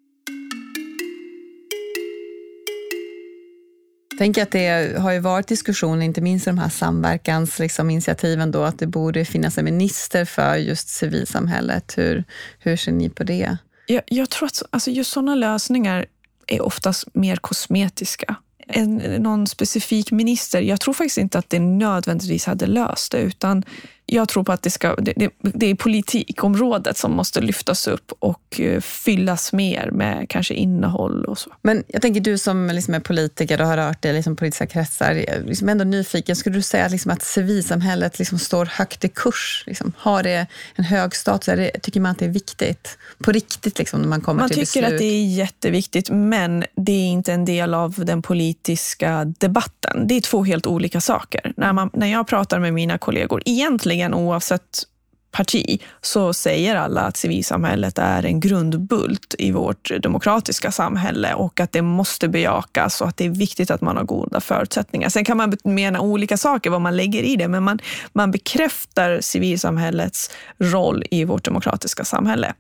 tänker 4.19 4.43
att 4.43 4.51
det 4.51 4.99
har 4.99 5.13
ju 5.13 5.19
varit 5.19 5.47
diskussion, 5.47 6.03
inte 6.03 6.21
minst 6.21 6.47
i 6.47 6.51
de 6.51 6.59
här 6.59 6.69
samverkansinitiativen, 6.69 8.49
liksom, 8.49 8.65
att 8.65 8.79
det 8.79 8.87
borde 8.87 9.25
finnas 9.25 9.59
en 9.59 9.65
minister 9.65 10.25
för 10.25 10.57
just 10.57 10.89
civilsamhället. 10.89 11.99
Hur, 11.99 12.25
hur 12.59 12.77
ser 12.77 12.93
ni 12.93 13.11
på 13.11 13.25
det? 13.25 13.57
Jag, 13.87 14.03
jag 14.07 14.31
tror 14.31 14.47
att 14.47 14.63
alltså, 14.71 14.91
just 14.91 15.13
sådana 15.13 15.35
lösningar 15.35 16.07
är 16.47 16.61
oftast 16.61 17.15
mer 17.15 17.37
kosmetiska. 17.37 18.37
En, 18.69 18.97
någon 18.97 19.47
specifik 19.47 20.11
minister, 20.11 20.61
jag 20.61 20.81
tror 20.81 20.95
faktiskt 20.95 21.19
inte 21.19 21.39
att 21.39 21.51
det 21.51 21.59
nödvändigtvis 21.59 22.47
hade 22.47 22.67
löst 22.67 23.13
det, 23.13 23.19
utan 23.19 23.65
jag 24.11 24.29
tror 24.29 24.45
på 24.45 24.53
att 24.53 24.63
det, 24.63 24.71
ska, 24.71 24.97
det, 24.97 25.31
det, 25.41 25.67
är 25.67 25.75
politikområdet 25.75 26.97
som 26.97 27.13
måste 27.13 27.41
lyftas 27.41 27.87
upp 27.87 28.13
och 28.19 28.61
eh, 28.61 28.81
fyllas 28.81 29.53
mer 29.53 29.91
med 29.91 30.27
kanske 30.29 30.55
innehåll 30.55 31.25
och 31.25 31.39
så. 31.39 31.51
Men 31.63 31.85
jag 31.89 32.03
tänker 32.03 32.21
du 32.21 32.39
som 32.39 32.67
liksom 32.67 32.95
är 32.95 33.01
politiker 33.01 33.61
och 33.61 33.67
har 33.67 33.77
rört 33.77 34.03
dig 34.03 34.11
i 34.11 34.15
liksom 34.15 34.37
politiska 34.37 34.67
kretsar, 34.67 35.43
liksom 35.47 35.69
ändå 35.69 35.85
nyfiken, 35.85 36.37
skulle 36.37 36.57
du 36.57 36.63
säga 36.63 36.89
liksom 36.89 37.11
att 37.11 37.23
civilsamhället 37.23 38.19
liksom 38.19 38.39
står 38.39 38.67
högt 38.67 39.05
i 39.05 39.09
kurs? 39.09 39.65
Liksom, 39.67 39.93
har 39.97 40.23
det 40.23 40.47
en 40.75 40.85
hög 40.85 41.17
status? 41.17 41.47
Det, 41.47 41.71
tycker 41.83 42.01
man 42.01 42.13
att 42.13 42.19
det 42.19 42.25
är 42.25 42.29
viktigt? 42.29 42.99
På 43.19 43.33
riktigt 43.33 43.79
liksom, 43.79 44.01
när 44.01 44.09
man 44.09 44.21
kommer 44.21 44.41
man 44.41 44.49
till 44.49 44.61
beslut? 44.61 44.83
Man 44.83 44.91
tycker 44.91 44.97
att 44.97 45.01
det 45.01 45.17
är 45.17 45.27
jätteviktigt, 45.27 46.11
men 46.11 46.65
det 46.77 46.93
är 46.93 47.07
inte 47.07 47.33
en 47.33 47.45
del 47.45 47.75
av 47.75 47.95
den 47.99 48.23
politiska 48.23 49.25
debatten. 49.25 50.07
Det 50.09 50.17
är 50.17 50.21
två 50.21 50.45
helt 50.45 50.67
olika 50.67 51.01
saker. 51.01 51.53
När, 51.57 51.73
man, 51.73 51.91
när 51.93 52.07
jag 52.07 52.27
pratar 52.27 52.59
med 52.59 52.75
mina 52.75 52.99
kollegor, 52.99 53.43
egentligen 53.45 53.98
egentligen 53.99 54.27
oavsett 54.27 54.85
parti 55.31 55.83
så 56.01 56.33
säger 56.33 56.77
alla 56.77 57.01
att 57.01 57.17
civilsamhället 57.17 57.99
är 57.99 58.25
en 58.25 58.41
grundbult 58.41 59.35
i 59.39 59.51
vårt 59.51 59.91
demokratiska 60.03 60.71
samhälle 60.71 61.35
och 61.35 61.61
att 61.61 61.73
det 61.73 61.83
måste 61.83 62.29
bejakas 62.29 63.01
och 63.01 63.09
att 63.09 63.17
det 63.17 63.25
är 63.25 63.31
viktigt 63.31 63.71
att 63.71 63.81
man 63.81 63.97
har 63.97 64.05
goda 64.05 64.41
förutsättningar. 64.41 65.09
Sen 65.09 65.25
kan 65.25 65.37
man 65.37 65.57
mena 65.65 66.01
olika 66.01 66.37
saker 66.37 66.71
vad 66.71 66.81
man 66.81 66.97
lägger 66.97 67.23
i 67.23 67.37
det, 67.37 67.49
men 67.49 67.63
man, 67.63 67.79
man 68.13 68.31
bekräftar 68.31 69.21
civilsamhällets 69.21 70.31
roll 70.59 71.05
i 71.11 71.25
vårt 71.25 71.45
demokratiska 71.45 72.05
samhälle. 72.05 72.55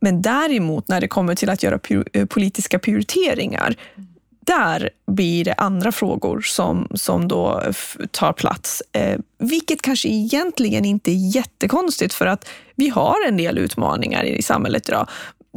Men 0.00 0.22
däremot 0.22 0.88
när 0.88 1.00
det 1.00 1.08
kommer 1.08 1.34
till 1.34 1.50
att 1.50 1.62
göra 1.62 1.78
eh, 2.12 2.26
politiska 2.26 2.78
prioriteringar, 2.78 3.76
där 4.46 4.90
blir 5.06 5.44
det 5.44 5.54
andra 5.54 5.92
frågor 5.92 6.40
som, 6.40 6.88
som 6.94 7.28
då 7.28 7.62
tar 8.10 8.32
plats. 8.32 8.82
Eh, 8.92 9.18
vilket 9.38 9.82
kanske 9.82 10.08
egentligen 10.08 10.84
inte 10.84 11.10
är 11.10 11.36
jättekonstigt 11.36 12.14
för 12.14 12.26
att 12.26 12.48
vi 12.74 12.88
har 12.88 13.16
en 13.28 13.36
del 13.36 13.58
utmaningar 13.58 14.24
i 14.24 14.42
samhället 14.42 14.88
idag. 14.88 15.08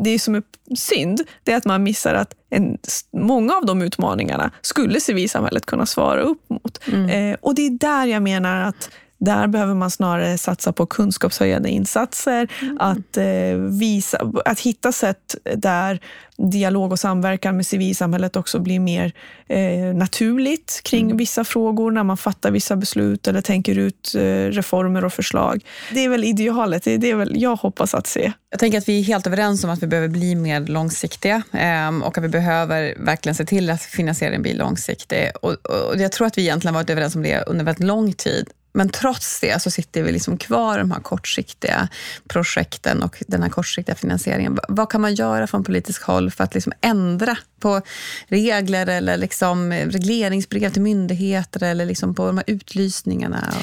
Det 0.04 0.20
som 0.20 0.36
är 0.36 0.44
synd 0.76 1.22
det 1.44 1.52
är 1.52 1.58
att 1.58 1.66
man 1.66 1.84
missar 1.84 2.14
att 2.14 2.34
en, 2.50 2.78
många 3.14 3.54
av 3.54 3.66
de 3.66 3.82
utmaningarna 3.82 4.52
skulle 4.62 5.00
civilsamhället 5.00 5.66
kunna 5.66 5.86
svara 5.86 6.22
upp 6.22 6.50
mot. 6.50 6.88
Mm. 6.88 7.10
Eh, 7.10 7.38
och 7.42 7.56
det 7.56 7.62
är 7.62 7.70
där 7.70 8.06
jag 8.06 8.24
menar 8.24 8.62
att 8.62 8.90
där 9.18 9.48
behöver 9.48 9.74
man 9.74 9.92
snarare 9.92 10.38
satsa 10.38 10.74
på 10.74 10.86
kunskapshöjande 10.86 11.70
insatser, 11.70 12.48
mm. 12.62 12.78
att, 12.80 13.18
eh, 13.18 13.58
visa, 13.80 14.32
att 14.46 14.60
hitta 14.60 14.92
sätt 14.92 15.36
där 15.56 16.00
dialog 16.38 16.92
och 16.92 17.00
samverkan 17.00 17.56
med 17.56 17.66
civilsamhället 17.66 18.36
också 18.36 18.60
blir 18.60 18.80
mer 18.80 19.14
eh, 19.48 19.96
naturligt 19.96 20.82
kring 20.84 21.06
mm. 21.06 21.18
vissa 21.18 21.44
frågor 21.44 21.92
när 21.92 22.04
man 22.04 22.18
fattar 22.18 22.52
vissa 22.52 22.76
beslut 22.76 23.28
eller 23.28 23.42
tänker 23.42 23.78
ut 23.78 24.16
eh, 24.16 24.22
reformer 24.22 25.06
och 25.06 25.14
förslag. 25.14 25.66
Det 25.94 26.06
är 26.06 26.10
väl 26.10 26.24
idealet, 26.24 26.84
det 26.84 26.92
är 26.92 26.98
det 26.98 27.14
väl 27.14 27.42
jag 27.42 27.56
hoppas 27.56 27.94
att 27.94 28.08
se. 28.08 28.32
Jag 28.50 28.60
tänker 28.60 28.78
att 28.78 28.90
vi 28.90 29.00
är 29.00 29.04
helt 29.04 29.28
överens 29.28 29.64
om 29.64 29.70
att 29.70 29.84
vi 29.84 29.88
behöver 29.88 30.10
bli 30.10 30.36
mer 30.36 30.60
långsiktiga 30.60 31.44
eh, 31.54 32.04
och 32.04 32.18
att 32.18 32.24
vi 32.24 32.30
behöver 32.30 32.96
verkligen 32.98 33.36
se 33.36 33.46
till 33.46 33.70
att 33.70 33.82
finansieringen 33.82 34.42
blir 34.42 34.56
långsiktig. 34.56 35.32
Och, 35.42 35.52
och 35.52 35.98
jag 35.98 36.12
tror 36.12 36.28
att 36.28 36.38
vi 36.38 36.42
egentligen 36.42 36.74
varit 36.74 36.90
överens 36.90 37.16
om 37.16 37.24
det 37.24 37.44
under 37.48 37.66
väldigt 37.66 37.84
lång 37.84 38.14
tid. 38.14 38.50
Men 38.76 38.90
trots 38.90 39.40
det 39.40 39.62
så 39.62 39.72
sitter 39.72 40.04
vi 40.04 40.12
liksom 40.12 40.38
kvar 40.38 40.78
i 40.78 40.80
de 40.80 40.92
här 40.92 41.00
kortsiktiga 41.00 41.88
projekten 42.28 43.04
och 43.04 43.24
den 43.28 43.44
här 43.44 43.50
kortsiktiga 43.50 43.96
finansieringen. 43.96 44.60
Vad 44.70 44.90
kan 44.90 45.02
man 45.02 45.16
göra 45.16 45.48
från 45.48 45.64
politisk 45.64 46.04
håll 46.04 46.32
för 46.32 46.44
att 46.44 46.54
liksom 46.54 46.74
ändra 46.82 47.38
på 47.60 47.82
regler 48.28 48.88
eller 48.88 49.18
liksom 49.18 49.74
regleringsbrev 49.74 50.70
till 50.70 50.82
myndigheter 50.82 51.64
eller 51.64 51.86
liksom 51.86 52.16
på 52.16 52.26
de 52.26 52.38
här 52.38 52.46
utlysningarna? 52.48 53.54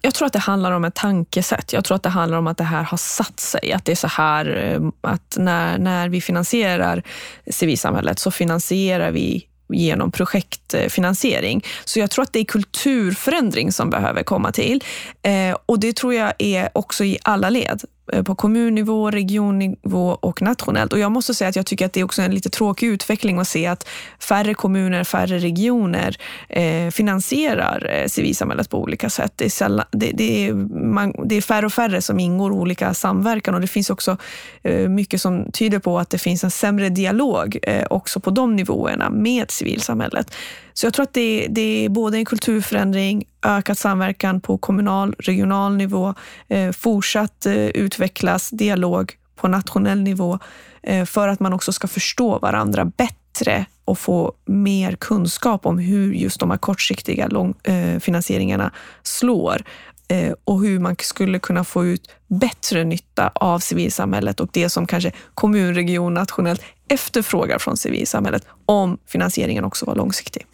Jag 0.00 0.14
tror 0.14 0.26
att 0.26 0.32
det 0.32 0.38
handlar 0.38 0.72
om 0.72 0.84
ett 0.84 0.94
tankesätt. 0.94 1.72
Jag 1.72 1.84
tror 1.84 1.96
att 1.96 2.02
det 2.02 2.08
handlar 2.08 2.38
om 2.38 2.46
att 2.46 2.58
det 2.58 2.64
här 2.64 2.82
har 2.82 2.98
satt 2.98 3.40
sig. 3.40 3.72
Att 3.72 3.84
det 3.84 3.92
är 3.92 3.96
så 3.96 4.08
här 4.08 4.56
eh, 4.56 5.10
att 5.10 5.36
när, 5.38 5.78
när 5.78 6.08
vi 6.08 6.20
finansierar 6.20 7.02
civilsamhället 7.50 8.18
så 8.18 8.30
finansierar 8.30 9.10
vi 9.10 9.46
genom 9.68 10.10
projektfinansiering. 10.10 11.64
Så 11.84 11.98
jag 11.98 12.10
tror 12.10 12.22
att 12.22 12.32
det 12.32 12.40
är 12.40 12.44
kulturförändring 12.44 13.72
som 13.72 13.90
behöver 13.90 14.22
komma 14.22 14.52
till. 14.52 14.84
Eh, 15.22 15.56
och 15.66 15.80
det 15.80 15.96
tror 15.96 16.14
jag 16.14 16.32
är 16.38 16.68
också 16.72 17.04
i 17.04 17.18
alla 17.22 17.50
led. 17.50 17.82
Eh, 18.12 18.22
på 18.22 18.34
kommunnivå, 18.34 19.10
regionnivå 19.10 20.08
och 20.20 20.42
nationellt. 20.42 20.92
Och 20.92 20.98
jag 20.98 21.12
måste 21.12 21.34
säga 21.34 21.48
att 21.48 21.56
jag 21.56 21.66
tycker 21.66 21.86
att 21.86 21.92
det 21.92 22.00
är 22.00 22.04
också 22.04 22.22
en 22.22 22.34
lite 22.34 22.50
tråkig 22.50 22.86
utveckling 22.86 23.38
att 23.38 23.48
se 23.48 23.66
att 23.66 23.88
färre 24.18 24.54
kommuner, 24.54 25.04
färre 25.04 25.38
regioner 25.38 26.16
eh, 26.48 26.90
finansierar 26.90 27.90
eh, 27.90 28.06
civilsamhället 28.06 28.70
på 28.70 28.82
olika 28.82 29.10
sätt. 29.10 29.32
Det 29.36 29.44
är, 29.44 29.50
sällan, 29.50 29.86
det, 29.90 30.10
det, 30.14 30.46
är 30.46 30.52
man, 30.92 31.14
det 31.24 31.34
är 31.34 31.40
färre 31.40 31.66
och 31.66 31.72
färre 31.72 32.02
som 32.02 32.20
ingår 32.20 32.50
olika 32.50 32.94
samverkan 32.94 33.54
och 33.54 33.60
det 33.60 33.66
finns 33.66 33.90
också 33.90 34.16
eh, 34.62 34.88
mycket 34.88 35.20
som 35.20 35.52
tyder 35.52 35.78
på 35.78 35.98
att 35.98 36.10
det 36.10 36.18
finns 36.18 36.44
en 36.44 36.50
sämre 36.50 36.88
dialog 36.88 37.58
eh, 37.62 37.86
också 37.90 38.20
på 38.20 38.30
de 38.30 38.56
nivåerna 38.56 39.10
med 39.10 39.50
civilsamhället. 39.50 40.30
Så 40.78 40.86
jag 40.86 40.94
tror 40.94 41.02
att 41.02 41.14
det, 41.14 41.46
det 41.50 41.84
är 41.84 41.88
både 41.88 42.18
en 42.18 42.24
kulturförändring, 42.24 43.24
ökad 43.42 43.78
samverkan 43.78 44.40
på 44.40 44.58
kommunal, 44.58 45.14
regional 45.18 45.76
nivå, 45.76 46.14
eh, 46.48 46.72
fortsatt 46.72 47.46
eh, 47.46 47.54
utvecklas 47.54 48.50
dialog 48.50 49.12
på 49.36 49.48
nationell 49.48 50.02
nivå 50.02 50.38
eh, 50.82 51.04
för 51.04 51.28
att 51.28 51.40
man 51.40 51.52
också 51.52 51.72
ska 51.72 51.88
förstå 51.88 52.38
varandra 52.38 52.84
bättre 52.84 53.66
och 53.84 53.98
få 53.98 54.32
mer 54.44 54.92
kunskap 54.92 55.66
om 55.66 55.78
hur 55.78 56.14
just 56.14 56.40
de 56.40 56.50
här 56.50 56.58
kortsiktiga 56.58 57.28
lång, 57.28 57.54
eh, 57.62 57.98
finansieringarna 58.00 58.70
slår 59.02 59.62
eh, 60.08 60.32
och 60.44 60.60
hur 60.60 60.78
man 60.78 60.96
skulle 60.98 61.38
kunna 61.38 61.64
få 61.64 61.86
ut 61.86 62.10
bättre 62.26 62.84
nytta 62.84 63.32
av 63.34 63.58
civilsamhället 63.58 64.40
och 64.40 64.48
det 64.52 64.68
som 64.68 64.86
kanske 64.86 65.12
kommun, 65.34 65.74
region, 65.74 66.14
nationellt 66.14 66.62
efterfrågar 66.88 67.58
från 67.58 67.76
civilsamhället 67.76 68.46
om 68.66 68.98
finansieringen 69.06 69.64
också 69.64 69.86
var 69.86 69.94
långsiktig. 69.94 70.46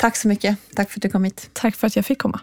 Tack 0.00 0.16
så 0.16 0.28
mycket. 0.28 0.58
Tack 0.74 0.90
för 0.90 0.98
att 0.98 1.02
du 1.02 1.08
kom 1.08 1.24
hit. 1.24 1.50
Tack 1.52 1.76
för 1.76 1.86
att 1.86 1.96
jag 1.96 2.04
fick 2.04 2.18
komma. 2.18 2.40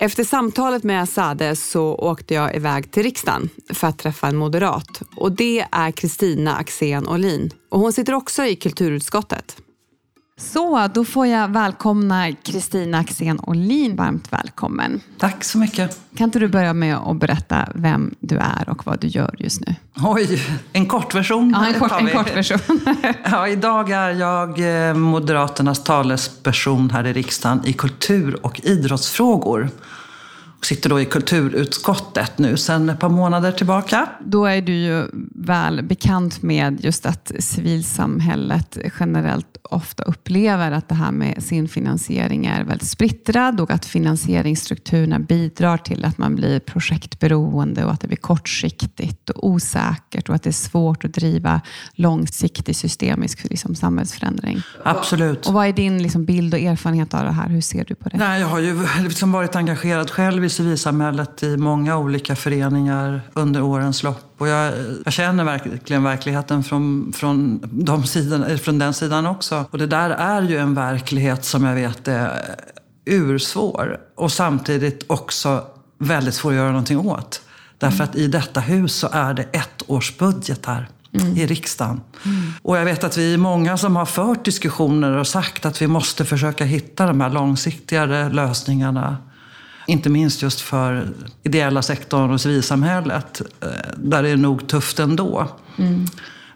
Efter 0.00 0.24
samtalet 0.24 0.84
med 0.84 1.02
Asade 1.02 1.56
så 1.56 1.94
åkte 1.94 2.34
jag 2.34 2.56
iväg 2.56 2.90
till 2.90 3.02
riksdagen 3.02 3.48
för 3.74 3.86
att 3.86 3.98
träffa 3.98 4.28
en 4.28 4.36
moderat. 4.36 5.02
Och 5.16 5.32
det 5.32 5.66
är 5.72 5.90
Kristina 5.90 6.56
Axén 6.56 7.08
Olin. 7.08 7.50
Och 7.68 7.80
hon 7.80 7.92
sitter 7.92 8.12
också 8.12 8.44
i 8.44 8.56
kulturutskottet. 8.56 9.56
Så, 10.40 10.88
då 10.94 11.04
får 11.04 11.26
jag 11.26 11.48
välkomna 11.48 12.32
Kristina 12.32 12.98
Axén 12.98 13.40
Olin. 13.42 13.96
Varmt 13.96 14.32
välkommen. 14.32 15.00
Tack 15.18 15.44
så 15.44 15.58
mycket. 15.58 16.00
Kan 16.16 16.24
inte 16.24 16.38
du 16.38 16.48
börja 16.48 16.72
med 16.72 16.96
att 16.96 17.16
berätta 17.16 17.68
vem 17.74 18.14
du 18.20 18.36
är 18.36 18.68
och 18.68 18.86
vad 18.86 19.00
du 19.00 19.06
gör 19.06 19.34
just 19.38 19.60
nu? 19.60 19.74
Oj, 20.02 20.42
en 20.72 20.86
kortversion. 20.86 21.50
Ja, 21.56 21.66
en, 21.66 21.80
kort, 21.80 22.00
en 22.00 22.08
kortversion. 22.08 22.80
ja, 23.24 23.48
idag 23.48 23.90
är 23.90 24.10
jag 24.10 24.88
eh, 24.88 24.94
Moderaternas 24.94 25.84
talesperson 25.84 26.90
här 26.90 27.06
i 27.06 27.12
riksdagen 27.12 27.60
i 27.64 27.72
kultur 27.72 28.46
och 28.46 28.60
idrottsfrågor 28.64 29.70
sitter 30.66 30.90
då 30.90 31.00
i 31.00 31.04
kulturutskottet 31.04 32.38
nu 32.38 32.56
sedan 32.56 32.90
ett 32.90 32.98
par 32.98 33.08
månader 33.08 33.52
tillbaka. 33.52 34.08
Då 34.20 34.44
är 34.46 34.62
du 34.62 34.72
ju 34.72 35.06
väl 35.34 35.82
bekant 35.82 36.42
med 36.42 36.84
just 36.84 37.06
att 37.06 37.32
civilsamhället 37.38 38.78
generellt 39.00 39.56
ofta 39.62 40.02
upplever 40.02 40.70
att 40.70 40.88
det 40.88 40.94
här 40.94 41.10
med 41.10 41.42
sin 41.42 41.68
finansiering 41.68 42.46
är 42.46 42.64
väldigt 42.64 42.88
splittrad 42.88 43.60
och 43.60 43.70
att 43.70 43.84
finansieringsstrukturerna 43.84 45.18
bidrar 45.18 45.78
till 45.78 46.04
att 46.04 46.18
man 46.18 46.36
blir 46.36 46.60
projektberoende 46.60 47.84
och 47.84 47.92
att 47.92 48.00
det 48.00 48.08
blir 48.08 48.16
kortsiktigt 48.16 49.30
och 49.30 49.48
osäkert 49.48 50.28
och 50.28 50.34
att 50.34 50.42
det 50.42 50.50
är 50.50 50.52
svårt 50.52 51.04
att 51.04 51.12
driva 51.12 51.60
långsiktig 51.92 52.76
systemisk 52.76 53.50
liksom, 53.50 53.74
samhällsförändring. 53.74 54.62
Absolut. 54.84 55.46
Och 55.46 55.54
vad 55.54 55.66
är 55.66 55.72
din 55.72 56.02
liksom, 56.02 56.24
bild 56.24 56.54
och 56.54 56.60
erfarenhet 56.60 57.14
av 57.14 57.24
det 57.24 57.32
här? 57.32 57.48
Hur 57.48 57.60
ser 57.60 57.84
du 57.84 57.94
på 57.94 58.08
det? 58.08 58.16
Nej, 58.18 58.40
jag 58.40 58.48
har 58.48 58.58
ju 58.58 58.86
liksom 59.02 59.32
varit 59.32 59.56
engagerad 59.56 60.10
själv 60.10 60.44
i 60.44 60.48
civilsamhället 60.56 61.42
i 61.42 61.56
många 61.56 61.98
olika 61.98 62.36
föreningar 62.36 63.20
under 63.34 63.62
årens 63.62 64.02
lopp. 64.02 64.34
Och 64.38 64.48
jag, 64.48 64.72
jag 65.04 65.12
känner 65.12 65.44
verkligen 65.44 66.02
verkligheten 66.02 66.64
från, 66.64 67.12
från, 67.16 67.60
de 67.72 68.06
sidan, 68.06 68.58
från 68.58 68.78
den 68.78 68.94
sidan 68.94 69.26
också. 69.26 69.64
Och 69.70 69.78
det 69.78 69.86
där 69.86 70.10
är 70.10 70.42
ju 70.42 70.56
en 70.56 70.74
verklighet 70.74 71.44
som 71.44 71.64
jag 71.64 71.74
vet 71.74 72.08
är 72.08 72.56
ursvår. 73.04 73.98
Och 74.14 74.32
samtidigt 74.32 75.04
också 75.06 75.64
väldigt 75.98 76.34
svår 76.34 76.50
att 76.50 76.56
göra 76.56 76.68
någonting 76.68 76.98
åt. 76.98 77.42
Därför 77.78 78.04
att 78.04 78.16
i 78.16 78.26
detta 78.26 78.60
hus 78.60 78.94
så 78.94 79.08
är 79.12 79.34
det 79.34 79.46
ettårsbudgetar. 79.52 80.88
Mm. 81.12 81.36
i 81.36 81.46
riksdagen. 81.46 82.00
Mm. 82.24 82.52
Och 82.62 82.76
jag 82.76 82.84
vet 82.84 83.04
att 83.04 83.16
vi 83.16 83.34
är 83.34 83.38
många 83.38 83.76
som 83.76 83.96
har 83.96 84.06
fört 84.06 84.44
diskussioner 84.44 85.16
och 85.16 85.26
sagt 85.26 85.66
att 85.66 85.82
vi 85.82 85.86
måste 85.86 86.24
försöka 86.24 86.64
hitta 86.64 87.06
de 87.06 87.20
här 87.20 87.30
långsiktigare 87.30 88.28
lösningarna 88.28 89.16
inte 89.86 90.08
minst 90.08 90.42
just 90.42 90.60
för 90.60 91.08
ideella 91.42 91.82
sektorn 91.82 92.30
och 92.30 92.40
civilsamhället, 92.40 93.40
eh, 93.40 93.68
där 93.96 94.22
det 94.22 94.28
är 94.28 94.36
nog 94.36 94.68
tufft 94.68 94.98
ändå. 94.98 95.48
Mm. 95.78 96.06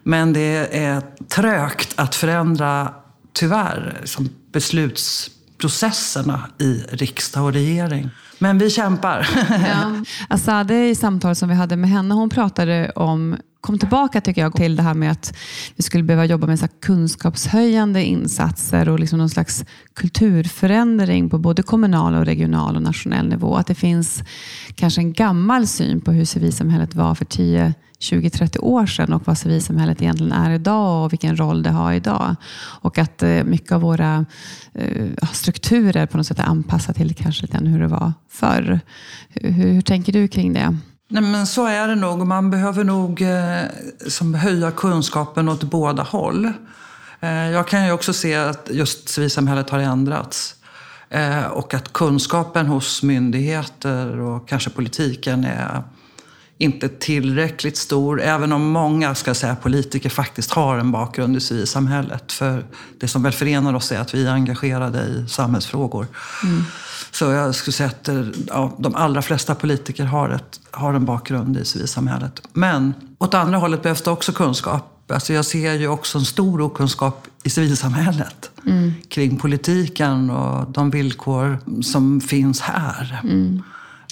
Men 0.03 0.33
det 0.33 0.77
är 0.77 1.01
trögt 1.27 1.93
att 1.95 2.15
förändra, 2.15 2.93
tyvärr, 3.33 3.97
liksom 4.01 4.29
beslutsprocesserna 4.51 6.41
i 6.59 6.83
riksdag 6.89 7.43
och 7.43 7.53
regering. 7.53 8.09
Men 8.39 8.57
vi 8.57 8.69
kämpar. 8.69 9.29
Ja. 9.49 10.03
Asade 10.29 10.89
i 10.89 10.95
samtal 10.95 11.35
som 11.35 11.49
vi 11.49 11.55
hade 11.55 11.75
med 11.75 11.89
henne, 11.89 12.13
hon 12.13 12.29
pratade 12.29 12.91
om 12.95 13.37
kom 13.61 13.79
tillbaka 13.79 14.21
tycker 14.21 14.41
jag 14.41 14.55
till 14.55 14.75
det 14.75 14.83
här 14.83 14.93
med 14.93 15.11
att 15.11 15.37
vi 15.75 15.83
skulle 15.83 16.03
behöva 16.03 16.25
jobba 16.25 16.47
med 16.47 16.59
så 16.59 16.67
kunskapshöjande 16.67 18.03
insatser 18.03 18.89
och 18.89 18.99
liksom 18.99 19.19
någon 19.19 19.29
slags 19.29 19.65
kulturförändring 19.93 21.29
på 21.29 21.37
både 21.37 21.63
kommunal, 21.63 22.15
och 22.15 22.25
regional 22.25 22.75
och 22.75 22.81
nationell 22.81 23.27
nivå. 23.27 23.55
Att 23.55 23.67
det 23.67 23.75
finns 23.75 24.23
kanske 24.75 25.01
en 25.01 25.13
gammal 25.13 25.67
syn 25.67 26.01
på 26.01 26.11
hur 26.11 26.25
civilsamhället 26.25 26.95
var 26.95 27.15
för 27.15 27.25
10 27.25 27.73
20-30 28.01 28.59
år 28.59 28.85
sedan 28.85 29.13
och 29.13 29.27
vad 29.27 29.37
civilsamhället 29.37 30.01
egentligen 30.01 30.31
är 30.31 30.51
idag 30.51 31.05
och 31.05 31.13
vilken 31.13 31.37
roll 31.37 31.63
det 31.63 31.69
har 31.69 31.93
idag. 31.93 32.35
Och 32.81 32.97
att 32.97 33.23
eh, 33.23 33.43
mycket 33.43 33.71
av 33.71 33.81
våra 33.81 34.25
eh, 34.73 35.07
strukturer 35.31 36.05
på 36.05 36.17
något 36.17 36.27
sätt 36.27 36.39
är 36.39 36.43
anpassade 36.43 36.97
till 36.97 37.15
kanske 37.15 37.41
lite 37.41 37.57
hur 37.57 37.79
det 37.79 37.87
var 37.87 38.13
förr. 38.29 38.79
Hur, 39.29 39.51
hur 39.51 39.81
tänker 39.81 40.13
du 40.13 40.27
kring 40.27 40.53
det? 40.53 40.77
Nej, 41.13 41.23
men 41.23 41.47
så 41.47 41.65
är 41.65 41.87
det 41.87 41.95
nog. 41.95 42.27
Man 42.27 42.49
behöver 42.51 42.83
nog 42.83 43.21
eh, 43.21 43.63
som 44.07 44.33
höja 44.33 44.71
kunskapen 44.71 45.49
åt 45.49 45.63
båda 45.63 46.03
håll. 46.03 46.53
Eh, 47.19 47.49
jag 47.49 47.67
kan 47.67 47.85
ju 47.85 47.91
också 47.91 48.13
se 48.13 48.35
att 48.35 48.69
just 48.71 49.09
civilsamhället 49.09 49.69
har 49.69 49.79
ändrats. 49.79 50.55
Eh, 51.09 51.45
och 51.45 51.73
att 51.73 51.93
kunskapen 51.93 52.65
hos 52.65 53.03
myndigheter 53.03 54.19
och 54.19 54.47
kanske 54.47 54.69
politiken 54.69 55.45
är 55.45 55.83
inte 56.61 56.89
tillräckligt 56.89 57.77
stor. 57.77 58.21
Även 58.21 58.53
om 58.53 58.69
många 58.69 59.15
ska 59.15 59.33
säga, 59.33 59.55
politiker 59.55 60.09
faktiskt 60.09 60.51
har 60.51 60.77
en 60.77 60.91
bakgrund 60.91 61.37
i 61.37 61.39
civilsamhället. 61.39 62.31
För 62.31 62.65
det 62.99 63.07
som 63.07 63.23
väl 63.23 63.31
förenar 63.31 63.73
oss 63.73 63.91
är 63.91 63.99
att 63.99 64.13
vi 64.13 64.27
är 64.27 64.31
engagerade 64.31 64.99
i 64.99 65.25
samhällsfrågor. 65.29 66.07
Mm. 66.43 66.63
Så 67.11 67.25
jag 67.25 67.55
skulle 67.55 67.73
säga 67.73 67.89
att 67.89 68.09
ja, 68.47 68.75
de 68.77 68.95
allra 68.95 69.21
flesta 69.21 69.55
politiker 69.55 70.05
har, 70.05 70.29
ett, 70.29 70.59
har 70.71 70.93
en 70.93 71.05
bakgrund 71.05 71.57
i 71.57 71.65
civilsamhället. 71.65 72.41
Men 72.53 72.93
åt 73.17 73.33
andra 73.33 73.57
hållet 73.57 73.83
behövs 73.83 74.01
det 74.01 74.11
också 74.11 74.31
kunskap. 74.31 75.11
Alltså 75.11 75.33
jag 75.33 75.45
ser 75.45 75.73
ju 75.73 75.87
också 75.87 76.17
en 76.17 76.25
stor 76.25 76.61
okunskap 76.61 77.27
i 77.43 77.49
civilsamhället 77.49 78.51
mm. 78.65 78.93
kring 79.09 79.37
politiken 79.37 80.29
och 80.29 80.71
de 80.71 80.89
villkor 80.89 81.59
som 81.83 82.21
finns 82.21 82.61
här. 82.61 83.19
Mm. 83.23 83.63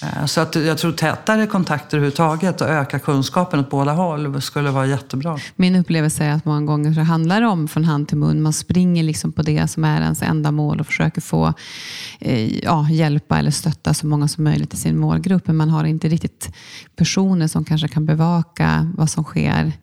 Eh, 0.04 0.26
så 0.26 0.42
att 0.42 0.56
jag 0.56 0.78
tror 0.78 0.92
tätare 0.92 1.48
kontakter 1.48 1.98
överhuvudtaget 1.98 2.62
och 2.62 2.70
öka 2.70 3.00
kunskapen 3.00 3.60
åt 3.60 3.70
båda 3.70 3.92
håll 3.92 4.42
skulle 4.42 4.72
vara 4.72 4.86
jättebra. 4.86 5.38
Min 5.56 5.76
upplevelse 5.76 6.24
är 6.24 6.32
att 6.32 6.46
många 6.46 6.62
gånger 6.62 6.94
så 6.94 7.02
handlar 7.02 7.42
det 7.42 7.48
om 7.48 7.68
från 7.68 7.84
hand 7.84 8.08
till 8.08 8.18
mun. 8.18 8.42
Man 8.42 8.54
springer 8.54 9.04
liksom 9.04 9.32
på 9.32 9.42
det 9.42 9.68
som 9.68 9.84
är 9.84 10.02
ens 10.02 10.22
enda 10.22 10.52
mål 10.52 10.80
och 10.80 10.86
försöker 10.86 11.22
få 11.22 11.54
eh, 12.20 12.58
ja, 12.64 12.90
hjälpa 12.90 13.40
eller 13.40 13.52
stötta 13.52 13.94
så 13.94 14.08
många 14.08 14.28
som 14.28 14.44
möjligt 14.44 14.74
i 14.74 14.78
sin 14.78 14.98
målgrupp. 14.98 15.48
Men 15.48 15.56
man 15.56 15.70
har 15.70 15.84
inte 15.84 16.08
riktigt 16.08 16.56
personer 16.96 17.48
som 17.48 17.66
kanske 17.66 17.88
kan 17.88 18.06
bevaka 18.06 18.92
vad 18.98 19.10
som 19.10 19.24
sker 19.24 19.74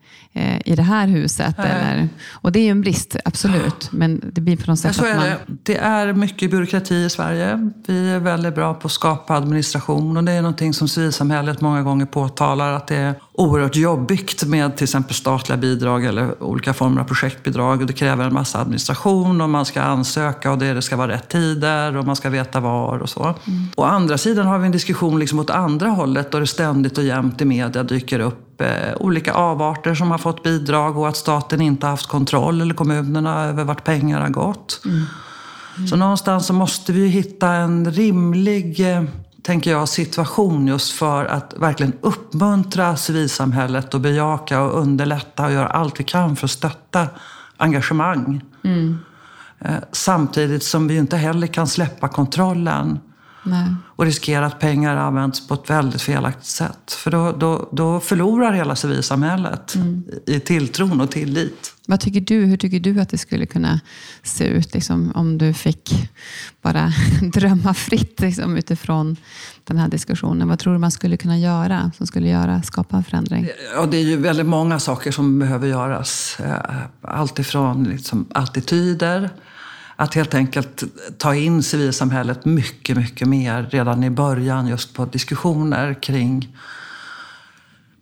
i 0.65 0.75
det 0.75 0.83
här 0.83 1.07
huset. 1.07 1.59
Eller, 1.59 2.09
och 2.31 2.51
det 2.51 2.59
är 2.59 2.63
ju 2.63 2.69
en 2.69 2.81
brist, 2.81 3.15
absolut. 3.25 3.89
Men 3.91 4.21
det 4.33 4.41
blir 4.41 4.57
på 4.57 4.71
något 4.71 4.79
sätt 4.79 4.97
ja, 5.01 5.09
att 5.09 5.17
man... 5.17 5.25
Det. 5.25 5.37
det 5.63 5.77
är 5.77 6.13
mycket 6.13 6.51
byråkrati 6.51 6.95
i 6.95 7.09
Sverige. 7.09 7.71
Vi 7.87 8.11
är 8.11 8.19
väldigt 8.19 8.55
bra 8.55 8.73
på 8.73 8.85
att 8.85 8.91
skapa 8.91 9.35
administration. 9.35 10.17
Och 10.17 10.23
det 10.23 10.31
är 10.31 10.41
någonting 10.41 10.73
som 10.73 10.87
civilsamhället 10.87 11.61
många 11.61 11.81
gånger 11.81 12.05
påtalar. 12.05 12.73
Att 12.73 12.87
det 12.87 12.95
är 12.95 13.15
oerhört 13.33 13.75
jobbigt 13.75 14.43
med 14.43 14.77
till 14.77 14.83
exempel 14.83 15.15
statliga 15.15 15.57
bidrag 15.57 16.05
eller 16.05 16.43
olika 16.43 16.73
former 16.73 17.01
av 17.01 17.05
projektbidrag. 17.05 17.81
Och 17.81 17.87
det 17.87 17.93
kräver 17.93 18.25
en 18.25 18.33
massa 18.33 18.59
administration 18.59 19.41
och 19.41 19.49
man 19.49 19.65
ska 19.65 19.81
ansöka 19.81 20.51
och 20.51 20.57
det 20.57 20.81
ska 20.81 20.95
vara 20.95 21.11
rätt 21.11 21.29
tider 21.29 21.97
och 21.97 22.05
man 22.05 22.15
ska 22.15 22.29
veta 22.29 22.59
var 22.59 22.97
och 22.97 23.09
så. 23.09 23.23
Mm. 23.23 23.67
Å 23.75 23.83
andra 23.83 24.17
sidan 24.17 24.47
har 24.47 24.59
vi 24.59 24.65
en 24.65 24.71
diskussion 24.71 25.19
liksom 25.19 25.39
åt 25.39 25.49
andra 25.49 25.89
hållet 25.89 26.31
då 26.31 26.39
det 26.39 26.47
ständigt 26.47 26.97
och 26.97 27.03
jämt 27.03 27.41
i 27.41 27.45
media 27.45 27.83
dyker 27.83 28.19
upp 28.19 28.46
eh, 28.61 28.95
olika 28.99 29.33
avarter 29.33 29.95
som 29.95 30.11
har 30.11 30.17
fått 30.17 30.43
bidrag 30.43 30.97
och 30.97 31.07
att 31.07 31.17
staten 31.17 31.61
inte 31.61 31.85
har 31.85 31.91
haft 31.91 32.07
kontroll, 32.07 32.61
eller 32.61 32.73
kommunerna, 32.73 33.43
över 33.43 33.63
vart 33.63 33.83
pengar 33.83 34.21
har 34.21 34.29
gått. 34.29 34.81
Mm. 34.85 35.05
Mm. 35.77 35.87
Så 35.87 35.95
någonstans 35.95 36.47
så 36.47 36.53
måste 36.53 36.93
vi 36.93 37.07
hitta 37.07 37.51
en 37.51 37.91
rimlig 37.91 38.95
eh, 38.95 39.03
tänker 39.47 39.71
jag, 39.71 39.89
situation 39.89 40.67
just 40.67 40.91
för 40.91 41.25
att 41.25 41.53
verkligen 41.57 41.93
uppmuntra 42.01 42.97
civilsamhället 42.97 43.93
och 43.93 44.01
bejaka 44.01 44.61
och 44.61 44.81
underlätta 44.81 45.45
och 45.45 45.51
göra 45.51 45.67
allt 45.67 45.99
vi 45.99 46.03
kan 46.03 46.35
för 46.35 46.45
att 46.45 46.51
stötta 46.51 47.07
engagemang. 47.57 48.41
Mm. 48.63 48.97
Samtidigt 49.91 50.63
som 50.63 50.87
vi 50.87 50.97
inte 50.97 51.17
heller 51.17 51.47
kan 51.47 51.67
släppa 51.67 52.07
kontrollen 52.07 52.99
Nej. 53.49 53.75
och 53.85 54.05
riskera 54.05 54.45
att 54.45 54.59
pengar 54.59 54.95
används 54.95 55.47
på 55.47 55.53
ett 55.53 55.69
väldigt 55.69 56.01
felaktigt 56.01 56.45
sätt. 56.45 56.91
För 56.91 57.11
då, 57.11 57.31
då, 57.31 57.69
då 57.71 57.99
förlorar 57.99 58.53
hela 58.53 58.75
civilsamhället 58.75 59.75
mm. 59.75 60.03
i 60.25 60.39
tilltron 60.39 61.01
och 61.01 61.11
tillit. 61.11 61.73
Vad 61.89 61.99
tycker 61.99 62.21
du? 62.21 62.45
Hur 62.45 62.57
tycker 62.57 62.79
du 62.79 62.99
att 62.99 63.09
det 63.09 63.17
skulle 63.17 63.45
kunna 63.45 63.79
se 64.23 64.47
ut 64.47 64.73
liksom, 64.73 65.11
om 65.15 65.37
du 65.37 65.53
fick 65.53 66.09
bara 66.61 66.93
drömma 67.33 67.73
fritt 67.73 68.19
liksom, 68.19 68.57
utifrån 68.57 69.15
den 69.63 69.77
här 69.77 69.87
diskussionen? 69.87 70.47
Vad 70.47 70.59
tror 70.59 70.73
du 70.73 70.79
man 70.79 70.91
skulle 70.91 71.17
kunna 71.17 71.37
göra 71.37 71.91
som 71.97 72.07
skulle 72.07 72.27
göra, 72.29 72.61
skapa 72.61 72.97
en 72.97 73.03
förändring? 73.03 73.49
Ja, 73.75 73.85
det 73.85 73.97
är 73.97 74.03
ju 74.03 74.17
väldigt 74.17 74.45
många 74.45 74.79
saker 74.79 75.11
som 75.11 75.39
behöver 75.39 75.67
göras. 75.67 76.37
Eh, 76.39 76.77
allt 77.01 77.39
ifrån 77.39 77.83
liksom, 77.83 78.25
attityder, 78.33 79.29
att 79.99 80.13
helt 80.13 80.33
enkelt 80.33 80.83
ta 81.17 81.35
in 81.35 81.63
civilsamhället 81.63 82.45
mycket, 82.45 82.97
mycket 82.97 83.27
mer 83.27 83.67
redan 83.71 84.03
i 84.03 84.09
början 84.09 84.67
just 84.67 84.93
på 84.93 85.05
diskussioner 85.05 85.93
kring 86.01 86.57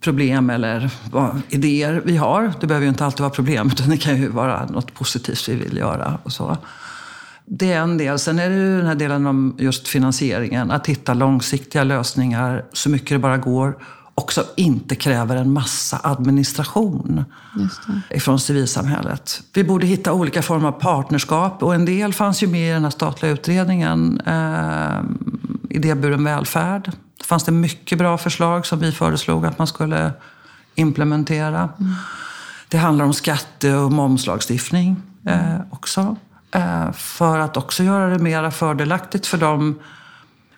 problem 0.02 0.50
eller 0.50 0.90
idéer 1.50 2.02
vi 2.06 2.18
har. 2.18 2.54
Det 2.62 2.68
behöver 2.68 2.86
ju 2.86 2.90
inte 2.90 3.06
alltid 3.06 3.20
vara 3.20 3.30
problem, 3.30 3.68
utan 3.74 3.90
det 3.90 3.98
kan 3.98 4.18
ju 4.18 4.28
vara 4.28 4.66
något 4.66 4.94
positivt 4.94 5.50
vi 5.50 5.56
vill 5.56 5.78
göra. 5.78 6.20
och 6.24 6.32
så. 6.32 6.58
Det 7.46 7.72
är 7.72 7.80
en 7.80 7.98
del. 7.98 8.20
Sen 8.20 8.40
är 8.40 8.50
det 8.50 8.56
ju 8.56 8.78
den 8.78 8.88
här 8.88 8.96
delen 8.96 9.28
om 9.28 9.56
just 9.60 9.88
finansieringen. 9.88 10.72
Att 10.72 10.88
hitta 10.88 11.14
långsiktiga 11.14 11.84
lösningar 11.84 12.66
så 12.74 12.90
mycket 12.90 13.10
det 13.10 13.20
bara 13.20 13.38
går. 13.38 13.78
Och 14.16 14.34
som 14.34 14.44
inte 14.56 14.96
kräver 14.96 15.36
en 15.36 15.54
massa 15.54 16.00
administration 16.04 17.26
ifrån 18.10 18.40
civilsamhället. 18.40 19.42
Vi 19.54 19.64
borde 19.64 19.86
hitta 19.86 20.14
olika 20.14 20.42
former 20.42 20.68
av 20.68 20.72
partnerskap. 20.72 21.64
Och 21.64 21.76
en 21.76 21.86
del 21.86 22.14
fanns 22.14 22.44
ju 22.44 22.48
med 22.48 22.70
i 22.70 22.74
den 22.74 22.84
här 22.84 22.90
statliga 22.90 23.32
utredningen. 23.32 24.22
Eh, 24.26 25.00
idéburen 25.70 26.24
välfärd 26.24 26.92
det 27.26 27.30
fanns 27.30 27.44
det 27.44 27.52
mycket 27.52 27.98
bra 27.98 28.18
förslag 28.18 28.66
som 28.66 28.80
vi 28.80 28.92
föreslog 28.92 29.46
att 29.46 29.58
man 29.58 29.68
skulle 29.68 30.14
implementera. 30.76 31.70
Mm. 31.80 31.94
Det 32.68 32.78
handlar 32.78 33.06
om 33.06 33.14
skatte 33.14 33.76
och 33.76 33.92
momslagstiftning 33.92 34.96
eh, 35.26 35.56
också. 35.70 36.16
Eh, 36.52 36.92
för 36.92 37.40
att 37.40 37.58
också 37.58 37.84
göra 37.84 38.08
det 38.08 38.20
mer 38.20 38.50
fördelaktigt 38.50 39.28
för 39.28 39.38
dem 39.38 39.80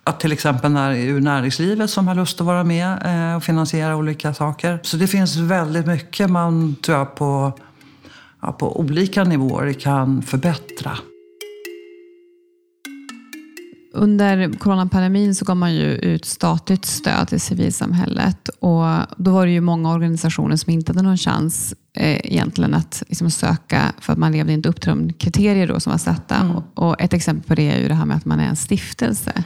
att 0.07 0.19
till 0.19 0.31
exempel 0.31 0.71
när, 0.71 0.95
ur 0.95 1.21
näringslivet 1.21 1.89
som 1.89 2.07
har 2.07 2.15
lust 2.15 2.41
att 2.41 2.47
vara 2.47 2.63
med 2.63 2.97
eh, 3.05 3.35
och 3.35 3.43
finansiera 3.43 3.95
olika 3.95 4.33
saker. 4.33 4.79
Så 4.83 4.97
det 4.97 5.07
finns 5.07 5.35
väldigt 5.35 5.85
mycket 5.85 6.29
man 6.29 6.75
tror 6.75 6.97
jag 6.97 7.15
på, 7.15 7.51
ja, 8.41 8.51
på 8.51 8.79
olika 8.79 9.23
nivåer 9.23 9.73
kan 9.73 10.21
förbättra. 10.21 10.97
Under 13.97 14.53
coronapandemin 14.53 15.35
så 15.35 15.45
gav 15.45 15.57
man 15.57 15.75
ju 15.75 15.85
ut 15.85 16.25
statligt 16.25 16.85
stöd 16.85 17.27
till 17.27 17.41
civilsamhället 17.41 18.49
och 18.49 18.85
då 19.17 19.31
var 19.31 19.45
det 19.45 19.51
ju 19.51 19.61
många 19.61 19.93
organisationer 19.93 20.55
som 20.55 20.73
inte 20.73 20.91
hade 20.91 21.01
någon 21.01 21.17
chans 21.17 21.75
eh, 21.93 22.19
egentligen 22.23 22.73
att 22.73 23.03
liksom 23.07 23.31
söka 23.31 23.93
för 23.99 24.13
att 24.13 24.19
man 24.19 24.31
levde 24.31 24.53
inte 24.53 24.69
upp 24.69 24.81
till 24.81 24.89
de 24.89 25.13
kriterier 25.13 25.67
då 25.67 25.79
som 25.79 25.91
var 25.91 25.97
satta. 25.97 26.35
Mm. 26.35 26.55
Och, 26.55 26.63
och, 26.73 27.01
ett 27.01 27.13
exempel 27.13 27.47
på 27.47 27.55
det 27.55 27.71
är 27.71 27.79
ju 27.79 27.87
det 27.87 27.93
här 27.93 28.05
med 28.05 28.17
att 28.17 28.25
man 28.25 28.39
är 28.39 28.47
en 28.47 28.55
stiftelse. 28.55 29.43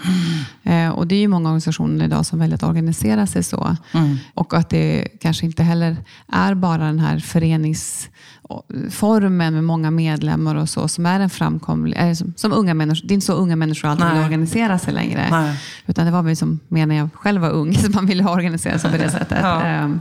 Mm. 0.63 0.87
Eh, 0.89 0.97
och 0.97 1.07
det 1.07 1.15
är 1.15 1.19
ju 1.19 1.27
många 1.27 1.49
organisationer 1.49 2.05
idag 2.05 2.25
som 2.25 2.39
väljer 2.39 2.55
att 2.55 2.63
organisera 2.63 3.27
sig 3.27 3.43
så. 3.43 3.75
Mm. 3.93 4.17
Och 4.33 4.53
att 4.53 4.69
det 4.69 5.07
kanske 5.21 5.45
inte 5.45 5.63
heller 5.63 5.97
är 6.27 6.55
bara 6.55 6.83
den 6.85 6.99
här 6.99 7.19
förenings 7.19 8.09
formen 8.91 9.53
med 9.53 9.63
många 9.63 9.91
medlemmar 9.91 10.55
och 10.55 10.69
så 10.69 10.87
som 10.87 11.05
är 11.05 11.19
en 11.19 11.29
framkomlig, 11.29 11.97
är 11.97 12.13
som, 12.13 12.33
som, 12.35 12.53
unga 12.53 12.73
människor. 12.73 13.07
Det 13.07 13.11
är 13.11 13.13
inte 13.13 13.25
så 13.25 13.33
unga 13.33 13.55
människor 13.55 13.87
alltid 13.87 14.07
vill 14.07 14.23
organisera 14.23 14.79
sig 14.79 14.93
längre. 14.93 15.27
Nej. 15.31 15.59
Utan 15.85 16.05
det 16.05 16.11
var 16.11 16.21
väl 16.21 16.37
som 16.37 16.59
mer 16.67 16.85
när 16.85 16.95
jag 16.95 17.09
själv 17.13 17.41
var 17.41 17.49
ung 17.49 17.73
som 17.77 17.91
man 17.95 18.05
ville 18.05 18.25
organisera 18.25 18.79
sig 18.79 18.91
på 18.91 18.97
det 18.97 19.09
sättet. 19.09 19.37
ja. 19.41 19.83
um, 19.83 19.99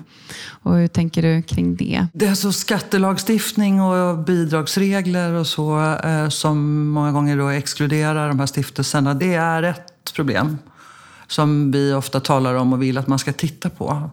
och 0.63 0.77
hur 0.77 0.89
tänker 0.89 1.23
du 1.23 1.43
kring 1.43 1.77
det? 1.77 2.07
Det 2.13 2.27
är 2.27 2.31
alltså 2.31 2.53
skattelagstiftning 2.53 3.83
och 3.83 4.19
bidragsregler 4.19 5.33
och 5.33 5.47
så 5.47 5.95
eh, 6.05 6.29
som 6.29 6.89
många 6.89 7.13
gånger 7.13 7.37
då 7.37 7.49
exkluderar 7.49 8.29
de 8.29 8.39
här 8.39 8.47
stiftelserna. 8.47 9.15
Det 9.15 9.35
är 9.35 9.63
ett 9.63 10.13
problem 10.15 10.59
som 11.27 11.71
vi 11.71 11.93
ofta 11.93 12.21
talar 12.21 12.55
om 12.55 12.73
och 12.73 12.83
vill 12.83 12.99
att 12.99 13.07
man 13.07 13.19
ska 13.19 13.33
titta 13.33 13.71
på. 13.71 14.11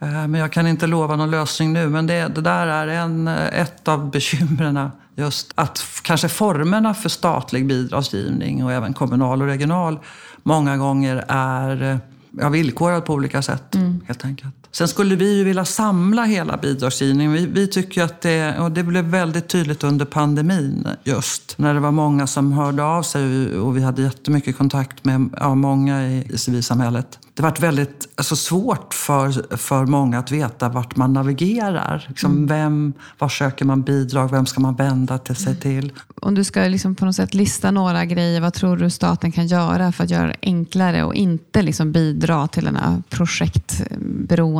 Eh, 0.00 0.08
men 0.08 0.34
jag 0.34 0.52
kan 0.52 0.66
inte 0.66 0.86
lova 0.86 1.16
någon 1.16 1.30
lösning 1.30 1.72
nu. 1.72 1.88
Men 1.88 2.06
det, 2.06 2.28
det 2.28 2.40
där 2.40 2.66
är 2.66 2.86
en, 2.86 3.28
ett 3.28 3.88
av 3.88 4.10
bekymren. 4.10 4.90
Just 5.16 5.52
att 5.54 5.84
kanske 6.02 6.28
formerna 6.28 6.94
för 6.94 7.08
statlig 7.08 7.66
bidragsgivning 7.66 8.64
och 8.64 8.72
även 8.72 8.94
kommunal 8.94 9.42
och 9.42 9.48
regional 9.48 9.98
många 10.42 10.76
gånger 10.76 11.24
är 11.28 11.98
ja, 12.30 12.48
villkorad 12.48 13.04
på 13.04 13.14
olika 13.14 13.42
sätt. 13.42 13.74
Mm. 13.74 14.00
helt 14.06 14.24
enkelt. 14.24 14.63
Sen 14.74 14.88
skulle 14.88 15.16
vi 15.16 15.38
ju 15.38 15.44
vilja 15.44 15.64
samla 15.64 16.24
hela 16.24 16.56
bidragsgivningen. 16.56 17.32
Vi, 17.32 17.46
vi 17.46 17.66
tycker 17.66 18.02
att 18.02 18.20
det, 18.20 18.58
och 18.58 18.70
det 18.70 18.82
blev 18.82 19.04
väldigt 19.04 19.48
tydligt 19.48 19.84
under 19.84 20.04
pandemin 20.04 20.88
just, 21.04 21.58
när 21.58 21.74
det 21.74 21.80
var 21.80 21.90
många 21.90 22.26
som 22.26 22.52
hörde 22.52 22.84
av 22.84 23.02
sig 23.02 23.58
och 23.58 23.76
vi 23.76 23.82
hade 23.82 24.02
jättemycket 24.02 24.58
kontakt 24.58 25.04
med 25.04 25.30
ja, 25.40 25.54
många 25.54 26.08
i, 26.08 26.26
i 26.32 26.38
civilsamhället 26.38 27.18
det 27.34 27.42
varit 27.42 27.60
väldigt 27.60 28.08
alltså, 28.14 28.36
svårt 28.36 28.94
för, 28.94 29.56
för 29.56 29.86
många 29.86 30.18
att 30.18 30.30
veta 30.30 30.68
vart 30.68 30.96
man 30.96 31.12
navigerar. 31.12 32.04
Liksom, 32.08 32.32
mm. 32.32 32.46
vem, 32.46 32.92
var 33.18 33.28
söker 33.28 33.64
man 33.64 33.82
bidrag? 33.82 34.30
Vem 34.30 34.46
ska 34.46 34.60
man 34.60 34.74
vända 34.74 35.18
till 35.18 35.36
sig 35.36 35.56
till? 35.56 35.92
Om 36.22 36.34
du 36.34 36.44
ska 36.44 36.60
liksom 36.60 36.94
på 36.94 37.04
något 37.04 37.16
sätt 37.16 37.34
lista 37.34 37.70
några 37.70 38.04
grejer, 38.04 38.40
vad 38.40 38.54
tror 38.54 38.76
du 38.76 38.90
staten 38.90 39.32
kan 39.32 39.46
göra 39.46 39.92
för 39.92 40.04
att 40.04 40.10
göra 40.10 40.26
det 40.26 40.36
enklare 40.42 41.04
och 41.04 41.14
inte 41.14 41.62
liksom 41.62 41.92
bidra 41.92 42.48
till 42.48 42.64
den 42.64 42.76
här 42.76 43.02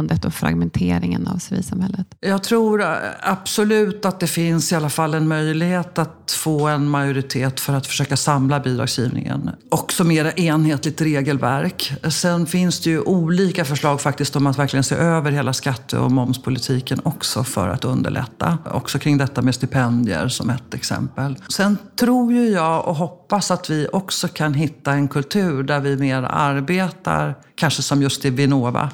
projektberoendet 0.08 0.24
och 0.24 0.34
fragmenteringen 0.34 1.26
av 1.26 1.38
civilsamhället? 1.38 2.06
Jag 2.20 2.42
tror 2.42 2.82
eh, 2.82 2.88
absolut 3.20 4.04
att 4.04 4.20
det 4.20 4.26
finns 4.26 4.72
i 4.72 4.74
alla 4.74 4.90
fall 4.90 5.14
en 5.14 5.28
möjlighet 5.28 5.98
att 5.98 6.32
få 6.32 6.66
en 6.68 6.88
majoritet 6.88 7.60
för 7.60 7.72
att 7.74 7.86
försöka 7.86 8.16
samla 8.16 8.60
bidragsgivningen. 8.60 9.50
Också 9.70 10.04
mer 10.04 10.40
enhetligt 10.40 11.00
regelverk. 11.00 11.92
Sen 12.10 12.46
finns 12.46 12.64
finns 12.64 12.80
det 12.80 12.90
ju 12.90 13.00
olika 13.00 13.64
förslag 13.64 14.00
faktiskt 14.00 14.36
om 14.36 14.46
att 14.46 14.58
verkligen 14.58 14.84
se 14.84 14.94
över 14.94 15.32
hela 15.32 15.52
skatte 15.52 15.98
och 15.98 16.12
momspolitiken 16.12 17.00
också 17.04 17.44
för 17.44 17.68
att 17.68 17.84
underlätta. 17.84 18.58
Också 18.72 18.98
kring 18.98 19.18
detta 19.18 19.42
med 19.42 19.54
stipendier 19.54 20.28
som 20.28 20.50
ett 20.50 20.74
exempel. 20.74 21.36
Sen 21.48 21.78
tror 22.00 22.32
ju 22.32 22.48
jag 22.48 22.88
och 22.88 22.94
hoppas 22.94 23.50
att 23.50 23.70
vi 23.70 23.88
också 23.92 24.28
kan 24.28 24.54
hitta 24.54 24.92
en 24.92 25.08
kultur 25.08 25.62
där 25.62 25.80
vi 25.80 25.96
mer 25.96 26.22
arbetar, 26.22 27.34
kanske 27.56 27.82
som 27.82 28.02
just 28.02 28.24
i 28.24 28.30
Vinnova, 28.30 28.90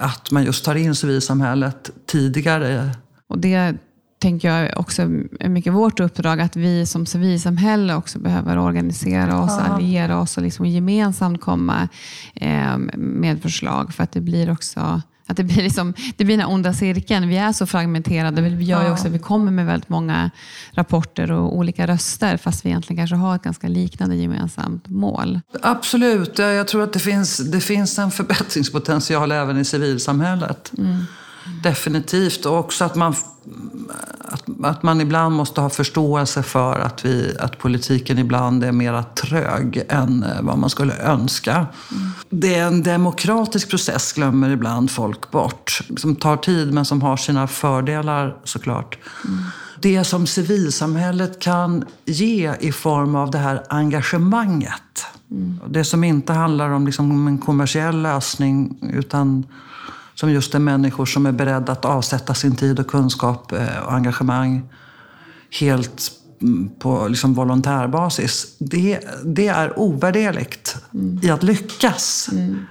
att 0.00 0.30
man 0.30 0.44
just 0.44 0.64
tar 0.64 0.74
in 0.74 0.94
civilsamhället 0.94 1.90
tidigare. 2.06 2.90
Och 3.28 3.38
det 3.38 3.74
tänker 4.18 4.48
jag 4.48 4.80
också 4.80 5.02
är 5.40 5.48
mycket 5.48 5.72
vårt 5.72 6.00
uppdrag, 6.00 6.40
att 6.40 6.56
vi 6.56 6.86
som 6.86 7.06
civilsamhälle 7.06 7.94
också 7.94 8.18
behöver 8.18 8.58
organisera 8.58 9.42
oss, 9.42 9.56
ja. 9.58 9.64
alliera 9.64 10.20
oss 10.20 10.36
och 10.36 10.42
liksom 10.42 10.66
gemensamt 10.66 11.40
komma 11.40 11.88
eh, 12.34 12.78
med 12.96 13.42
förslag. 13.42 13.94
För 13.94 14.04
att 14.04 14.12
det 14.12 14.20
blir 14.20 14.52
också 14.52 15.02
att 15.30 15.36
det 15.36 15.44
blir, 15.44 15.62
liksom, 15.62 15.94
det 16.16 16.24
blir 16.24 16.36
den 16.36 16.46
här 16.46 16.54
onda 16.54 16.72
cirkeln. 16.72 17.28
Vi 17.28 17.36
är 17.36 17.52
så 17.52 17.66
fragmenterade. 17.66 18.40
Det 18.40 18.48
gör 18.48 18.84
ju 18.84 18.92
också 18.92 19.06
att 19.06 19.12
vi 19.12 19.18
kommer 19.18 19.52
med 19.52 19.66
väldigt 19.66 19.88
många 19.88 20.30
rapporter 20.72 21.32
och 21.32 21.56
olika 21.56 21.86
röster, 21.86 22.36
fast 22.36 22.64
vi 22.64 22.68
egentligen 22.68 23.02
kanske 23.02 23.16
har 23.16 23.36
ett 23.36 23.42
ganska 23.42 23.68
liknande 23.68 24.16
gemensamt 24.16 24.88
mål. 24.88 25.40
Absolut. 25.62 26.38
Jag 26.38 26.68
tror 26.68 26.82
att 26.82 26.92
det 26.92 26.98
finns, 26.98 27.36
det 27.36 27.60
finns 27.60 27.98
en 27.98 28.10
förbättringspotential 28.10 29.32
även 29.32 29.58
i 29.58 29.64
civilsamhället. 29.64 30.72
Mm. 30.78 31.04
Definitivt. 31.62 32.46
Och 32.46 32.58
också 32.58 32.84
att 32.84 32.94
man, 32.94 33.14
att, 34.18 34.44
att, 34.62 34.82
man 34.82 35.00
ibland 35.00 35.34
måste 35.34 35.60
ha 35.60 35.70
förståelse 35.70 36.42
för 36.42 36.78
att, 36.78 37.04
vi, 37.04 37.36
att 37.40 37.58
politiken 37.58 38.18
ibland 38.18 38.64
är 38.64 38.72
mera 38.72 39.02
trög 39.02 39.82
än 39.88 40.22
eh, 40.22 40.42
vad 40.42 40.58
man 40.58 40.70
skulle 40.70 40.96
önska. 40.96 41.54
Mm. 41.54 42.10
Det 42.30 42.54
är 42.54 42.66
en 42.66 42.82
demokratisk 42.82 43.70
process, 43.70 44.12
glömmer 44.12 44.50
ibland 44.50 44.90
folk 44.90 45.30
bort. 45.30 45.80
Som 45.96 46.16
tar 46.16 46.36
tid, 46.36 46.74
men 46.74 46.84
som 46.84 47.02
har 47.02 47.16
sina 47.16 47.46
fördelar 47.46 48.36
såklart. 48.44 48.98
Mm. 49.24 49.44
Det 49.82 50.04
som 50.04 50.26
civilsamhället 50.26 51.40
kan 51.40 51.84
ge 52.04 52.54
i 52.60 52.72
form 52.72 53.14
av 53.14 53.30
det 53.30 53.38
här 53.38 53.62
engagemanget. 53.68 55.06
Mm. 55.30 55.60
Det 55.68 55.84
som 55.84 56.04
inte 56.04 56.32
handlar 56.32 56.70
om 56.70 56.86
liksom 56.86 57.26
en 57.26 57.38
kommersiell 57.38 58.02
lösning, 58.02 58.78
utan 58.92 59.46
som 60.20 60.30
just 60.30 60.54
är 60.54 60.58
människor 60.58 61.06
som 61.06 61.26
är 61.26 61.32
beredda 61.32 61.72
att 61.72 61.84
avsätta 61.84 62.34
sin 62.34 62.56
tid 62.56 62.80
och 62.80 62.86
kunskap 62.86 63.52
eh, 63.52 63.78
och 63.78 63.92
engagemang 63.92 64.62
helt 65.60 66.12
mm, 66.42 66.70
på 66.78 67.08
liksom 67.08 67.34
volontärbasis. 67.34 68.56
Det, 68.58 69.00
det 69.24 69.48
är 69.48 69.78
ovärderligt 69.78 70.76
mm. 70.94 71.20
i 71.22 71.30
att 71.30 71.42
lyckas 71.42 72.28
mm. 72.32 72.66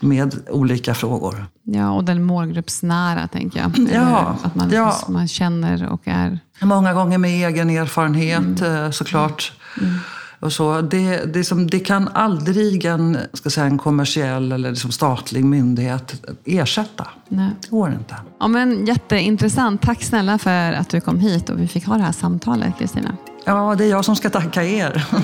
med 0.00 0.48
olika 0.48 0.94
frågor. 0.94 1.46
Ja, 1.62 1.90
och 1.90 2.04
den 2.04 2.24
målgruppsnära, 2.24 3.28
tänker 3.28 3.60
jag. 3.60 3.88
Ja, 3.92 4.36
att 4.42 4.54
man, 4.54 4.70
ja. 4.70 4.96
man 5.08 5.28
känner 5.28 5.88
och 5.88 6.02
är... 6.04 6.38
Många 6.62 6.92
gånger 6.92 7.18
med 7.18 7.48
egen 7.48 7.70
erfarenhet, 7.70 8.60
mm. 8.60 8.84
Eh, 8.84 8.90
såklart. 8.90 9.52
Mm. 9.80 9.94
Och 10.40 10.52
så. 10.52 10.80
Det, 10.80 11.34
det, 11.34 11.44
som, 11.44 11.66
det 11.66 11.80
kan 11.80 12.08
aldrig 12.08 12.84
en, 12.84 13.18
ska 13.32 13.50
säga, 13.50 13.66
en 13.66 13.78
kommersiell 13.78 14.52
eller 14.52 14.70
liksom 14.70 14.90
statlig 14.90 15.44
myndighet 15.44 16.26
ersätta. 16.44 17.08
Nej. 17.28 17.50
Det 17.60 17.68
går 17.70 17.90
inte. 17.90 18.16
Ja, 18.40 18.48
men, 18.48 18.86
jätteintressant. 18.86 19.82
Tack 19.82 20.02
snälla 20.02 20.38
för 20.38 20.72
att 20.72 20.88
du 20.88 21.00
kom 21.00 21.18
hit 21.18 21.50
och 21.50 21.60
vi 21.60 21.68
fick 21.68 21.86
ha 21.86 21.96
det 21.96 22.02
här 22.02 22.12
samtalet, 22.12 22.78
Kristina. 22.78 23.16
Ja, 23.44 23.74
det 23.78 23.84
är 23.84 23.90
jag 23.90 24.04
som 24.04 24.16
ska 24.16 24.30
tacka 24.30 24.64
er. 24.64 25.06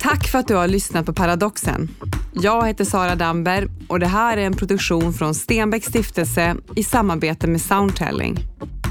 Tack 0.00 0.28
för 0.28 0.38
att 0.38 0.48
du 0.48 0.54
har 0.54 0.68
lyssnat 0.68 1.06
på 1.06 1.12
Paradoxen. 1.12 1.88
Jag 2.34 2.66
heter 2.66 2.84
Sara 2.84 3.14
Damber 3.14 3.68
och 3.88 4.00
det 4.00 4.06
här 4.06 4.36
är 4.36 4.46
en 4.46 4.56
produktion 4.56 5.12
från 5.12 5.34
Stenbecks 5.34 5.86
stiftelse 5.86 6.56
i 6.76 6.84
samarbete 6.84 7.46
med 7.46 7.60
Soundtelling. 7.60 8.38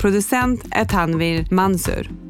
Producent 0.01 0.65
är 0.71 0.86
Tanvir 0.86 1.47
Mansur. 1.51 2.20